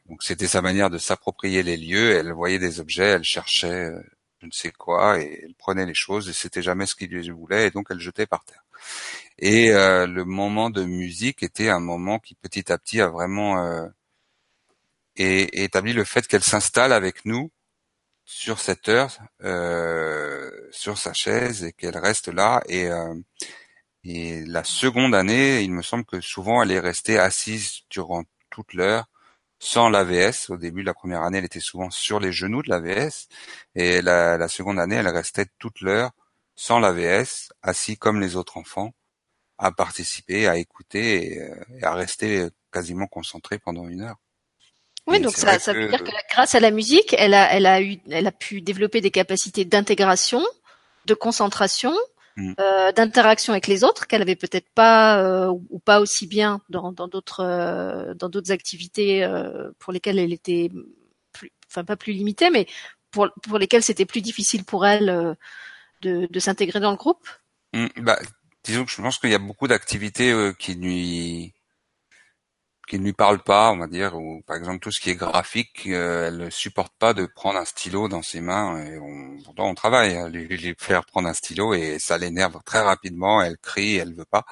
Donc 0.07 0.23
c'était 0.23 0.47
sa 0.47 0.61
manière 0.61 0.89
de 0.89 0.97
s'approprier 0.97 1.63
les 1.63 1.77
lieux. 1.77 2.15
Elle 2.15 2.31
voyait 2.31 2.59
des 2.59 2.79
objets, 2.79 3.09
elle 3.09 3.23
cherchait 3.23 3.85
euh, 3.91 4.01
je 4.41 4.47
ne 4.47 4.51
sais 4.51 4.71
quoi 4.71 5.19
et 5.19 5.41
elle 5.43 5.55
prenait 5.55 5.85
les 5.85 5.93
choses 5.93 6.27
et 6.27 6.33
c'était 6.33 6.63
jamais 6.63 6.87
ce 6.87 6.95
qu'il 6.95 7.31
voulait 7.31 7.67
et 7.67 7.71
donc 7.71 7.87
elle 7.91 7.99
jetait 7.99 8.25
par 8.25 8.43
terre. 8.43 8.63
Et 9.37 9.69
le 9.71 10.23
moment 10.23 10.71
de 10.71 10.83
musique 10.83 11.43
était 11.43 11.69
un 11.69 11.79
moment 11.79 12.17
qui 12.19 12.33
petit 12.35 12.71
à 12.71 12.79
petit 12.79 13.01
a 13.01 13.07
vraiment 13.07 13.87
établi 15.15 15.93
le 15.93 16.03
fait 16.03 16.27
qu'elle 16.27 16.43
s'installe 16.43 16.93
avec 16.93 17.25
nous 17.25 17.51
sur 18.31 18.59
cette 18.59 18.87
heure 18.87 19.17
euh, 19.43 20.49
sur 20.71 20.97
sa 20.97 21.13
chaise 21.13 21.65
et 21.65 21.73
qu'elle 21.73 21.97
reste 21.97 22.29
là 22.29 22.61
et 22.67 22.87
euh, 22.87 23.13
et 24.03 24.45
la 24.47 24.63
seconde 24.63 25.13
année, 25.13 25.61
il 25.61 25.71
me 25.71 25.83
semble 25.83 26.05
que 26.05 26.21
souvent 26.21 26.63
elle 26.63 26.71
est 26.71 26.79
restée 26.79 27.19
assise 27.19 27.81
durant 27.89 28.23
toute 28.49 28.73
l'heure 28.73 29.05
sans 29.59 29.89
l'AVS. 29.89 30.49
Au 30.49 30.57
début 30.57 30.81
de 30.81 30.87
la 30.87 30.93
première 30.95 31.21
année, 31.23 31.37
elle 31.39 31.45
était 31.45 31.59
souvent 31.59 31.91
sur 31.91 32.19
les 32.19 32.31
genoux 32.31 32.63
de 32.63 32.69
l'AVS 32.69 33.27
et 33.75 34.01
la, 34.01 34.47
seconde 34.47 34.79
année, 34.79 34.95
elle 34.95 35.07
restait 35.07 35.47
toute 35.59 35.81
l'heure 35.81 36.11
sans 36.55 36.79
l'AVS, 36.79 37.49
assis 37.63 37.97
comme 37.97 38.21
les 38.21 38.35
autres 38.37 38.57
enfants, 38.57 38.93
à 39.57 39.71
participer, 39.71 40.47
à 40.47 40.57
écouter 40.57 41.33
et, 41.33 41.41
euh, 41.41 41.55
à 41.83 41.93
rester 41.93 42.47
quasiment 42.71 43.07
concentré 43.07 43.59
pendant 43.59 43.87
une 43.87 44.01
heure. 44.01 44.17
Oui, 45.07 45.19
donc 45.19 45.35
ça, 45.35 45.57
ça 45.59 45.73
veut 45.73 45.87
dire 45.87 46.03
que 46.03 46.11
grâce 46.31 46.55
à 46.55 46.59
la 46.59 46.71
musique, 46.71 47.15
elle 47.17 47.33
a, 47.33 47.51
elle 47.53 47.65
a 47.65 47.81
eu, 47.81 47.97
elle 48.09 48.27
a 48.27 48.31
pu 48.31 48.61
développer 48.61 49.01
des 49.01 49.11
capacités 49.11 49.65
d'intégration, 49.65 50.43
de 51.05 51.13
concentration, 51.13 51.93
mm. 52.37 52.53
euh, 52.59 52.91
d'interaction 52.91 53.53
avec 53.53 53.67
les 53.67 53.83
autres 53.83 54.07
qu'elle 54.07 54.21
avait 54.21 54.35
peut-être 54.35 54.69
pas 54.75 55.21
euh, 55.21 55.51
ou 55.69 55.79
pas 55.79 55.99
aussi 56.01 56.27
bien 56.27 56.61
dans 56.69 56.91
d'autres 56.91 57.43
euh, 57.43 58.13
dans 58.13 58.29
d'autres 58.29 58.51
activités 58.51 59.23
euh, 59.23 59.71
pour 59.79 59.91
lesquelles 59.91 60.19
elle 60.19 60.33
était 60.33 60.69
plus, 61.33 61.51
enfin 61.67 61.83
pas 61.83 61.97
plus 61.97 62.13
limitée, 62.13 62.51
mais 62.51 62.67
pour 63.09 63.29
pour 63.41 63.57
lesquelles 63.57 63.83
c'était 63.83 64.05
plus 64.05 64.21
difficile 64.21 64.63
pour 64.63 64.85
elle 64.85 65.09
euh, 65.09 65.33
de, 66.01 66.27
de 66.29 66.39
s'intégrer 66.39 66.79
dans 66.79 66.91
le 66.91 66.97
groupe. 66.97 67.27
Mm, 67.73 67.87
bah, 68.01 68.19
disons 68.63 68.85
que 68.85 68.91
je 68.91 69.01
pense 69.01 69.17
qu'il 69.17 69.31
y 69.31 69.35
a 69.35 69.39
beaucoup 69.39 69.67
d'activités 69.67 70.51
qui 70.59 70.75
lui 70.75 71.53
qui 72.91 72.99
ne 72.99 73.05
lui 73.05 73.13
parle 73.13 73.39
pas, 73.41 73.71
on 73.71 73.77
va 73.77 73.87
dire, 73.87 74.17
ou 74.17 74.41
par 74.41 74.57
exemple 74.57 74.79
tout 74.79 74.91
ce 74.91 74.99
qui 74.99 75.11
est 75.11 75.15
graphique, 75.15 75.87
euh, 75.87 76.27
elle 76.27 76.37
ne 76.39 76.49
supporte 76.49 76.93
pas 76.99 77.13
de 77.13 77.25
prendre 77.25 77.57
un 77.57 77.63
stylo 77.63 78.09
dans 78.09 78.21
ses 78.21 78.41
mains. 78.41 78.85
Et 78.85 78.97
on, 78.99 79.37
pourtant, 79.45 79.69
on 79.69 79.75
travaille 79.75 80.17
à 80.17 80.25
hein, 80.25 80.29
lui, 80.29 80.45
lui, 80.45 80.75
faire 80.77 81.05
prendre 81.05 81.29
un 81.29 81.33
stylo 81.33 81.73
et 81.73 81.99
ça 81.99 82.17
l'énerve 82.17 82.59
très 82.65 82.81
rapidement. 82.81 83.41
Elle 83.41 83.57
crie, 83.57 83.95
elle 83.95 84.13
veut 84.13 84.25
pas. 84.25 84.43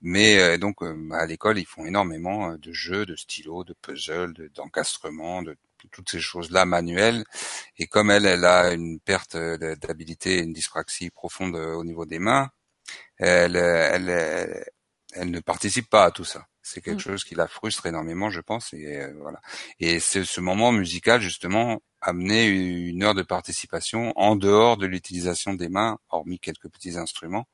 Mais 0.00 0.38
euh, 0.38 0.56
donc 0.56 0.82
euh, 0.82 1.10
à 1.12 1.26
l'école, 1.26 1.58
ils 1.58 1.66
font 1.66 1.84
énormément 1.84 2.56
de 2.56 2.72
jeux, 2.72 3.04
de 3.04 3.14
stylos, 3.14 3.64
de 3.64 3.74
puzzles, 3.74 4.32
d'encastrement, 4.54 5.42
de, 5.42 5.54
toutes 5.92 6.08
ces 6.10 6.20
choses-là 6.20 6.64
manuelles. 6.64 7.24
Et 7.76 7.86
comme 7.86 8.10
elle, 8.10 8.24
elle 8.24 8.46
a 8.46 8.72
une 8.72 9.00
perte 9.00 9.36
d'habilité, 9.36 10.38
une 10.38 10.54
dyspraxie 10.54 11.10
profonde 11.10 11.56
au 11.56 11.84
niveau 11.84 12.06
des 12.06 12.20
mains, 12.20 12.48
elle, 13.18 13.56
elle, 13.56 14.64
elle 15.12 15.30
ne 15.30 15.40
participe 15.40 15.90
pas 15.90 16.04
à 16.04 16.10
tout 16.10 16.24
ça. 16.24 16.46
C'est 16.66 16.80
quelque 16.80 16.96
mmh. 16.96 17.12
chose 17.12 17.24
qui 17.24 17.36
la 17.36 17.46
frustre 17.46 17.86
énormément, 17.86 18.28
je 18.28 18.40
pense. 18.40 18.74
Et 18.74 18.96
euh, 18.96 19.12
voilà. 19.20 19.40
Et 19.78 20.00
c'est 20.00 20.24
ce 20.24 20.40
moment 20.40 20.72
musical 20.72 21.20
justement 21.20 21.80
amener 22.00 22.46
une 22.48 23.04
heure 23.04 23.14
de 23.14 23.22
participation 23.22 24.12
en 24.16 24.34
dehors 24.34 24.76
de 24.76 24.86
l'utilisation 24.86 25.54
des 25.54 25.68
mains, 25.68 25.98
hormis 26.10 26.40
quelques 26.40 26.68
petits 26.68 26.96
instruments. 26.98 27.46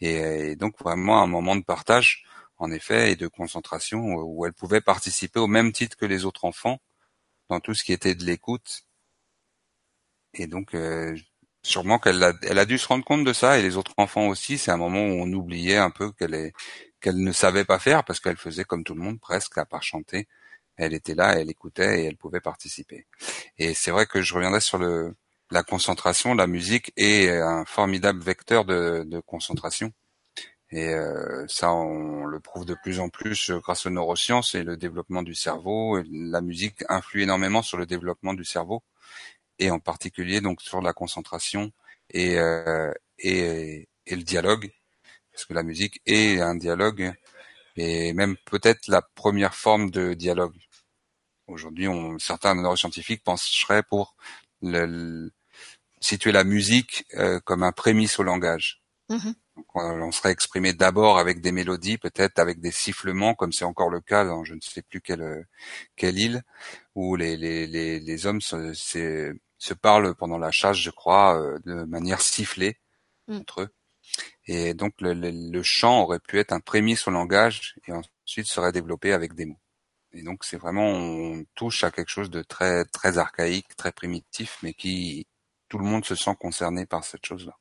Et, 0.00 0.56
donc 0.56 0.76
vraiment 0.80 1.22
un 1.22 1.28
moment 1.28 1.54
de 1.54 1.62
partage, 1.62 2.24
en 2.58 2.72
effet, 2.72 3.12
et 3.12 3.16
de 3.16 3.28
concentration 3.28 4.00
où 4.14 4.44
elle 4.44 4.54
pouvait 4.54 4.80
participer 4.80 5.38
au 5.38 5.46
même 5.46 5.70
titre 5.72 5.96
que 5.96 6.06
les 6.06 6.24
autres 6.24 6.44
enfants 6.44 6.80
dans 7.48 7.60
tout 7.60 7.74
ce 7.74 7.84
qui 7.84 7.92
était 7.92 8.16
de 8.16 8.24
l'écoute. 8.24 8.82
Et 10.34 10.48
donc 10.48 10.74
euh, 10.74 11.16
sûrement 11.62 11.98
qu'elle 12.00 12.22
a, 12.24 12.32
elle 12.42 12.58
a 12.58 12.66
dû 12.66 12.78
se 12.78 12.88
rendre 12.88 13.04
compte 13.04 13.24
de 13.24 13.32
ça 13.32 13.58
et 13.58 13.62
les 13.62 13.76
autres 13.76 13.94
enfants 13.98 14.26
aussi. 14.28 14.58
C'est 14.58 14.72
un 14.72 14.76
moment 14.76 15.00
où 15.00 15.22
on 15.22 15.32
oubliait 15.32 15.76
un 15.76 15.90
peu 15.90 16.12
qu'elle 16.12 16.34
est 16.34 16.52
qu'elle 17.02 17.18
ne 17.22 17.32
savait 17.32 17.64
pas 17.66 17.78
faire 17.78 18.04
parce 18.04 18.20
qu'elle 18.20 18.36
faisait 18.38 18.64
comme 18.64 18.84
tout 18.84 18.94
le 18.94 19.02
monde 19.02 19.20
presque 19.20 19.58
à 19.58 19.66
part 19.66 19.82
chanter. 19.82 20.28
Elle 20.76 20.94
était 20.94 21.14
là, 21.14 21.34
elle 21.38 21.50
écoutait 21.50 22.02
et 22.02 22.06
elle 22.06 22.16
pouvait 22.16 22.40
participer. 22.40 23.06
Et 23.58 23.74
c'est 23.74 23.90
vrai 23.90 24.06
que 24.06 24.22
je 24.22 24.34
reviendrai 24.34 24.60
sur 24.60 24.78
le 24.78 25.14
la 25.52 25.62
concentration, 25.62 26.34
la 26.34 26.46
musique 26.46 26.92
est 26.96 27.28
un 27.28 27.64
formidable 27.66 28.20
vecteur 28.22 28.64
de, 28.64 29.04
de 29.06 29.20
concentration. 29.20 29.92
Et 30.70 30.88
euh, 30.94 31.44
ça, 31.48 31.72
on 31.72 32.24
le 32.24 32.40
prouve 32.40 32.64
de 32.64 32.74
plus 32.82 33.00
en 33.00 33.10
plus 33.10 33.50
grâce 33.50 33.84
aux 33.86 33.90
neurosciences 33.90 34.54
et 34.54 34.62
le 34.62 34.78
développement 34.78 35.22
du 35.22 35.34
cerveau. 35.34 36.00
la 36.10 36.40
musique 36.40 36.82
influe 36.88 37.22
énormément 37.22 37.62
sur 37.62 37.76
le 37.76 37.84
développement 37.86 38.32
du 38.34 38.44
cerveau 38.44 38.82
et 39.58 39.70
en 39.70 39.78
particulier 39.80 40.40
donc 40.40 40.62
sur 40.62 40.80
la 40.80 40.92
concentration 40.94 41.72
et, 42.10 42.38
euh, 42.38 42.92
et, 43.18 43.88
et 44.06 44.16
le 44.16 44.22
dialogue, 44.22 44.72
parce 45.32 45.44
que 45.44 45.54
la 45.54 45.62
musique 45.62 46.00
est 46.06 46.40
un 46.40 46.54
dialogue 46.54 47.12
et 47.76 48.12
même 48.12 48.36
peut-être 48.44 48.88
la 48.88 49.02
première 49.02 49.54
forme 49.54 49.90
de 49.90 50.14
dialogue. 50.14 50.56
Aujourd'hui, 51.46 51.88
certains 52.18 52.54
neuroscientifiques 52.54 53.24
penseraient 53.24 53.82
pour 53.82 54.14
le, 54.60 55.30
situer 56.00 56.32
la 56.32 56.44
musique 56.44 57.06
euh, 57.14 57.40
comme 57.40 57.62
un 57.62 57.72
prémisse 57.72 58.18
au 58.18 58.22
langage. 58.22 58.82
Mm-hmm. 59.10 59.34
on, 59.74 60.12
serait 60.12 60.30
exprimé 60.30 60.72
d'abord 60.72 61.18
avec 61.18 61.40
des 61.40 61.52
mélodies, 61.52 61.98
peut-être 61.98 62.38
avec 62.38 62.60
des 62.60 62.70
sifflements, 62.70 63.34
comme 63.34 63.52
c'est 63.52 63.64
encore 63.64 63.90
le 63.90 64.00
cas 64.00 64.24
dans 64.24 64.44
je 64.44 64.54
ne 64.54 64.60
sais 64.60 64.80
plus 64.82 65.00
quelle 65.00 65.46
quelle 65.96 66.18
île, 66.18 66.42
où 66.94 67.16
les 67.16 67.36
les 67.36 67.66
les, 67.66 68.00
les 68.00 68.26
hommes 68.26 68.40
se, 68.40 68.72
se, 68.72 69.74
parlent 69.74 70.14
pendant 70.14 70.38
la 70.38 70.50
chasse, 70.50 70.78
je 70.78 70.90
crois, 70.90 71.40
euh, 71.40 71.58
de 71.66 71.84
manière 71.84 72.20
sifflée 72.20 72.78
mm. 73.28 73.36
entre 73.38 73.62
eux. 73.62 73.74
Et 74.46 74.74
donc 74.74 74.94
le, 75.00 75.62
chant 75.62 76.02
aurait 76.02 76.18
pu 76.20 76.38
être 76.38 76.52
un 76.52 76.60
prémisse 76.60 77.06
au 77.06 77.10
langage 77.10 77.76
et 77.86 77.92
ensuite 77.92 78.46
serait 78.46 78.72
développé 78.72 79.12
avec 79.12 79.34
des 79.34 79.46
mots. 79.46 79.60
Et 80.12 80.22
donc 80.22 80.44
c'est 80.44 80.58
vraiment 80.58 80.88
on 80.88 81.44
touche 81.54 81.84
à 81.84 81.90
quelque 81.90 82.10
chose 82.10 82.30
de 82.30 82.42
très 82.42 82.84
très 82.86 83.18
archaïque, 83.18 83.76
très 83.76 83.92
primitif, 83.92 84.58
mais 84.62 84.74
qui 84.74 85.26
tout 85.68 85.78
le 85.78 85.84
monde 85.84 86.04
se 86.04 86.14
sent 86.14 86.36
concerné 86.38 86.86
par 86.86 87.04
cette 87.04 87.24
chose-là. 87.24 87.56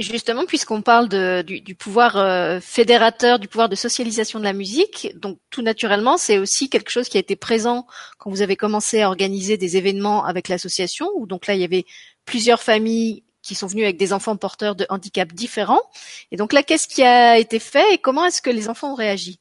Justement, 0.00 0.46
puisqu'on 0.46 0.80
parle 0.80 1.08
du, 1.44 1.74
pouvoir 1.74 2.16
euh, 2.16 2.58
fédérateur, 2.60 3.38
du 3.38 3.48
pouvoir 3.48 3.68
de 3.68 3.74
socialisation 3.74 4.38
de 4.38 4.44
la 4.44 4.54
musique, 4.54 5.12
donc 5.14 5.38
tout 5.50 5.60
naturellement, 5.60 6.16
c'est 6.16 6.38
aussi 6.38 6.70
quelque 6.70 6.90
chose 6.90 7.08
qui 7.08 7.18
a 7.18 7.20
été 7.20 7.36
présent 7.36 7.86
quand 8.18 8.30
vous 8.30 8.40
avez 8.40 8.56
commencé 8.56 9.02
à 9.02 9.08
organiser 9.08 9.58
des 9.58 9.76
événements 9.76 10.24
avec 10.24 10.48
l'association, 10.48 11.10
où 11.16 11.26
donc 11.26 11.46
là, 11.46 11.54
il 11.54 11.60
y 11.60 11.64
avait 11.64 11.84
plusieurs 12.24 12.62
familles 12.62 13.24
sont 13.54 13.66
venues 13.66 13.84
avec 13.84 13.96
des 13.96 14.12
enfants 14.12 14.36
porteurs 14.36 14.74
de 14.74 14.86
handicaps 14.88 15.34
différents. 15.34 15.82
Et 16.30 16.36
donc 16.36 16.52
là, 16.52 16.62
qu'est-ce 16.62 16.88
qui 16.88 17.02
a 17.02 17.38
été 17.38 17.58
fait 17.58 17.94
et 17.94 17.98
comment 17.98 18.24
est-ce 18.24 18.42
que 18.42 18.50
les 18.50 18.68
enfants 18.68 18.92
ont 18.92 18.96
réagi? 18.96 19.40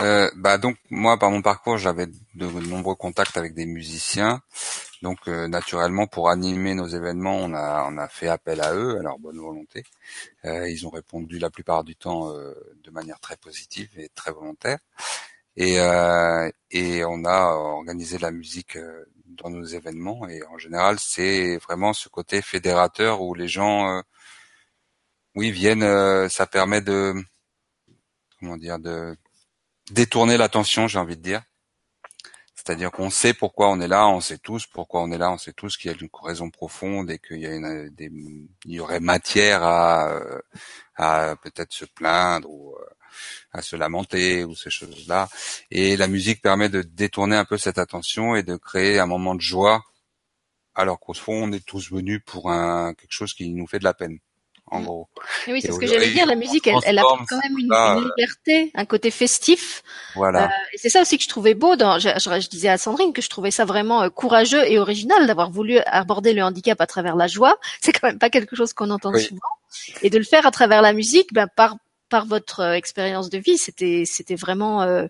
Euh, 0.00 0.30
bah 0.36 0.58
donc 0.58 0.76
moi 0.90 1.18
par 1.18 1.30
mon 1.32 1.42
parcours 1.42 1.76
j'avais 1.76 2.06
de 2.06 2.46
nombreux 2.46 2.94
contacts 2.94 3.36
avec 3.36 3.54
des 3.54 3.66
musiciens. 3.66 4.40
Donc 5.02 5.18
euh, 5.26 5.48
naturellement 5.48 6.06
pour 6.06 6.30
animer 6.30 6.74
nos 6.74 6.86
événements 6.86 7.36
on 7.36 7.52
a 7.52 7.84
on 7.90 7.98
a 7.98 8.08
fait 8.08 8.28
appel 8.28 8.60
à 8.60 8.74
eux 8.74 8.98
à 8.98 9.02
leur 9.02 9.18
bonne 9.18 9.38
volonté. 9.38 9.82
Euh, 10.44 10.68
ils 10.70 10.86
ont 10.86 10.90
répondu 10.90 11.38
la 11.38 11.50
plupart 11.50 11.82
du 11.82 11.96
temps 11.96 12.32
euh, 12.32 12.54
de 12.84 12.90
manière 12.90 13.18
très 13.18 13.36
positive 13.36 13.88
et 13.96 14.08
très 14.14 14.30
volontaire. 14.30 14.78
Et 15.56 15.80
euh, 15.80 16.48
et 16.70 17.04
on 17.04 17.24
a 17.24 17.54
organisé 17.54 18.18
la 18.18 18.30
musique 18.30 18.78
dans 19.42 19.50
nos 19.50 19.64
événements 19.64 20.28
et 20.28 20.42
en 20.44 20.58
général 20.58 20.98
c'est 20.98 21.56
vraiment 21.58 21.92
ce 21.92 22.08
côté 22.08 22.42
fédérateur 22.42 23.22
où 23.22 23.34
les 23.34 23.48
gens 23.48 24.02
oui 25.34 25.50
viennent 25.50 26.28
ça 26.28 26.46
permet 26.46 26.80
de 26.80 27.14
comment 28.40 28.56
dire 28.56 28.78
de 28.78 29.16
détourner 29.90 30.36
l'attention, 30.36 30.86
j'ai 30.86 30.98
envie 30.98 31.16
de 31.16 31.22
dire. 31.22 31.42
C'est-à-dire 32.68 32.90
qu'on 32.90 33.08
sait 33.08 33.32
pourquoi 33.32 33.70
on 33.70 33.80
est 33.80 33.88
là, 33.88 34.06
on 34.08 34.20
sait 34.20 34.36
tous 34.36 34.66
pourquoi 34.66 35.00
on 35.00 35.10
est 35.10 35.16
là, 35.16 35.32
on 35.32 35.38
sait 35.38 35.54
tous 35.54 35.78
qu'il 35.78 35.90
y 35.90 35.94
a 35.94 35.96
une 35.98 36.10
raison 36.22 36.50
profonde 36.50 37.10
et 37.10 37.18
qu'il 37.18 37.38
y 37.38 37.46
a 37.46 37.54
une, 37.54 37.88
des, 37.94 38.10
il 38.66 38.72
y 38.74 38.78
aurait 38.78 39.00
matière 39.00 39.62
à, 39.62 40.10
euh, 40.10 40.42
à 40.96 41.36
peut-être 41.42 41.72
se 41.72 41.86
plaindre 41.86 42.50
ou 42.50 42.74
euh, 42.74 42.84
à 43.52 43.62
se 43.62 43.74
lamenter 43.74 44.44
ou 44.44 44.54
ces 44.54 44.68
choses-là. 44.68 45.30
Et 45.70 45.96
la 45.96 46.08
musique 46.08 46.42
permet 46.42 46.68
de 46.68 46.82
détourner 46.82 47.36
un 47.36 47.46
peu 47.46 47.56
cette 47.56 47.78
attention 47.78 48.36
et 48.36 48.42
de 48.42 48.56
créer 48.56 48.98
un 48.98 49.06
moment 49.06 49.34
de 49.34 49.40
joie, 49.40 49.82
alors 50.74 51.00
qu'au 51.00 51.14
fond 51.14 51.44
on 51.44 51.52
est 51.52 51.64
tous 51.64 51.90
venus 51.90 52.20
pour 52.26 52.50
un 52.50 52.92
quelque 52.92 53.12
chose 53.12 53.32
qui 53.32 53.48
nous 53.48 53.66
fait 53.66 53.78
de 53.78 53.84
la 53.84 53.94
peine 53.94 54.18
en 54.70 54.80
mm. 54.80 54.84
gros. 54.84 55.08
oui, 55.48 55.60
c'est 55.60 55.72
ce 55.72 55.78
que 55.78 55.86
j'allais 55.86 56.10
dire. 56.10 56.26
La 56.26 56.34
musique, 56.34 56.66
elle, 56.66 56.76
elle 56.84 56.98
apporte 56.98 57.28
quand 57.28 57.40
même 57.42 57.58
une, 57.58 57.72
une, 57.72 58.04
liberté, 58.04 58.70
un 58.74 58.84
côté 58.84 59.10
festif. 59.10 59.82
Voilà. 60.14 60.44
Euh, 60.44 60.48
et 60.72 60.78
c'est 60.78 60.88
ça 60.88 61.00
aussi 61.00 61.18
que 61.18 61.24
je 61.24 61.28
trouvais 61.28 61.54
beau. 61.54 61.76
Dans, 61.76 61.98
je, 61.98 62.08
je, 62.08 62.48
disais 62.48 62.68
à 62.68 62.78
Sandrine 62.78 63.12
que 63.12 63.22
je 63.22 63.28
trouvais 63.28 63.50
ça 63.50 63.64
vraiment 63.64 64.02
euh, 64.02 64.08
courageux 64.08 64.64
et 64.66 64.78
original 64.78 65.26
d'avoir 65.26 65.50
voulu 65.50 65.78
aborder 65.86 66.32
le 66.32 66.42
handicap 66.42 66.80
à 66.80 66.86
travers 66.86 67.16
la 67.16 67.26
joie. 67.26 67.58
C'est 67.80 67.92
quand 67.92 68.08
même 68.08 68.18
pas 68.18 68.30
quelque 68.30 68.56
chose 68.56 68.72
qu'on 68.72 68.90
entend 68.90 69.12
souvent. 69.16 69.40
Et 70.02 70.10
de 70.10 70.18
le 70.18 70.24
faire 70.24 70.46
à 70.46 70.50
travers 70.50 70.82
la 70.82 70.92
musique, 70.92 71.32
ben, 71.32 71.46
par 71.46 71.76
par 72.08 72.26
votre 72.26 72.60
euh, 72.60 72.72
expérience 72.72 73.30
de 73.30 73.38
vie, 73.38 73.58
c'était 73.58 74.04
c'était 74.06 74.34
vraiment 74.34 74.82
euh, 74.82 75.06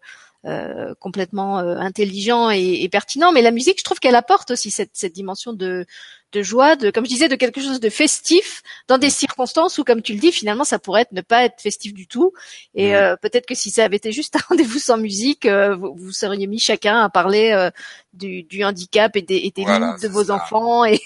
euh, 0.49 0.95
complètement 0.99 1.59
euh, 1.59 1.77
intelligent 1.77 2.51
et, 2.51 2.83
et, 2.83 2.89
pertinent. 2.89 3.33
Mais 3.33 3.43
la 3.43 3.51
musique, 3.51 3.81
je 3.81 3.85
trouve 3.85 3.99
qu'elle 3.99 4.15
apporte 4.15 4.51
aussi 4.51 4.71
cette, 4.71 4.93
cette 4.95 5.13
dimension 5.13 5.53
de, 5.53 5.85
de 6.33 6.43
joie, 6.43 6.75
de 6.75 6.91
comme 6.91 7.05
je 7.05 7.11
disais, 7.11 7.29
de 7.29 7.35
quelque 7.35 7.61
chose 7.61 7.81
de 7.81 7.91
festif 7.91 8.63
dans 8.87 8.97
des 8.97 9.11
circonstances 9.11 9.77
où, 9.77 9.85
comme 9.85 10.01
tu 10.01 10.15
le 10.15 10.21
dis, 10.21 10.33
finalement, 10.33 10.65
ça 10.65 10.79
pourrait 10.79 11.03
être 11.03 11.13
ne 11.13 11.21
pas 11.21 11.45
être 11.45 11.61
festif 11.61 11.93
du 11.93 12.07
tout. 12.07 12.33
Et 12.75 12.97
euh, 12.97 13.15
peut-être 13.21 13.45
que 13.45 13.55
si 13.55 13.71
ça 13.71 13.85
avait 13.85 13.97
été 13.97 14.11
juste 14.11 14.37
un 14.37 14.41
rendez-vous 14.49 14.79
sans 14.79 14.97
musique, 14.97 15.47
vous, 15.47 15.95
vous, 15.97 16.13
seriez 16.13 16.47
mis 16.47 16.61
chacun 16.61 17.03
à 17.03 17.11
parler 17.11 17.69
du, 18.15 18.45
du, 18.45 18.65
handicap 18.65 19.17
et 19.17 19.23
des, 19.23 19.37
et 19.37 19.53
des 19.55 19.65
limites 19.65 20.01
de 20.03 20.09
vos 20.09 20.31
enfants 20.31 20.85
et, 20.87 20.99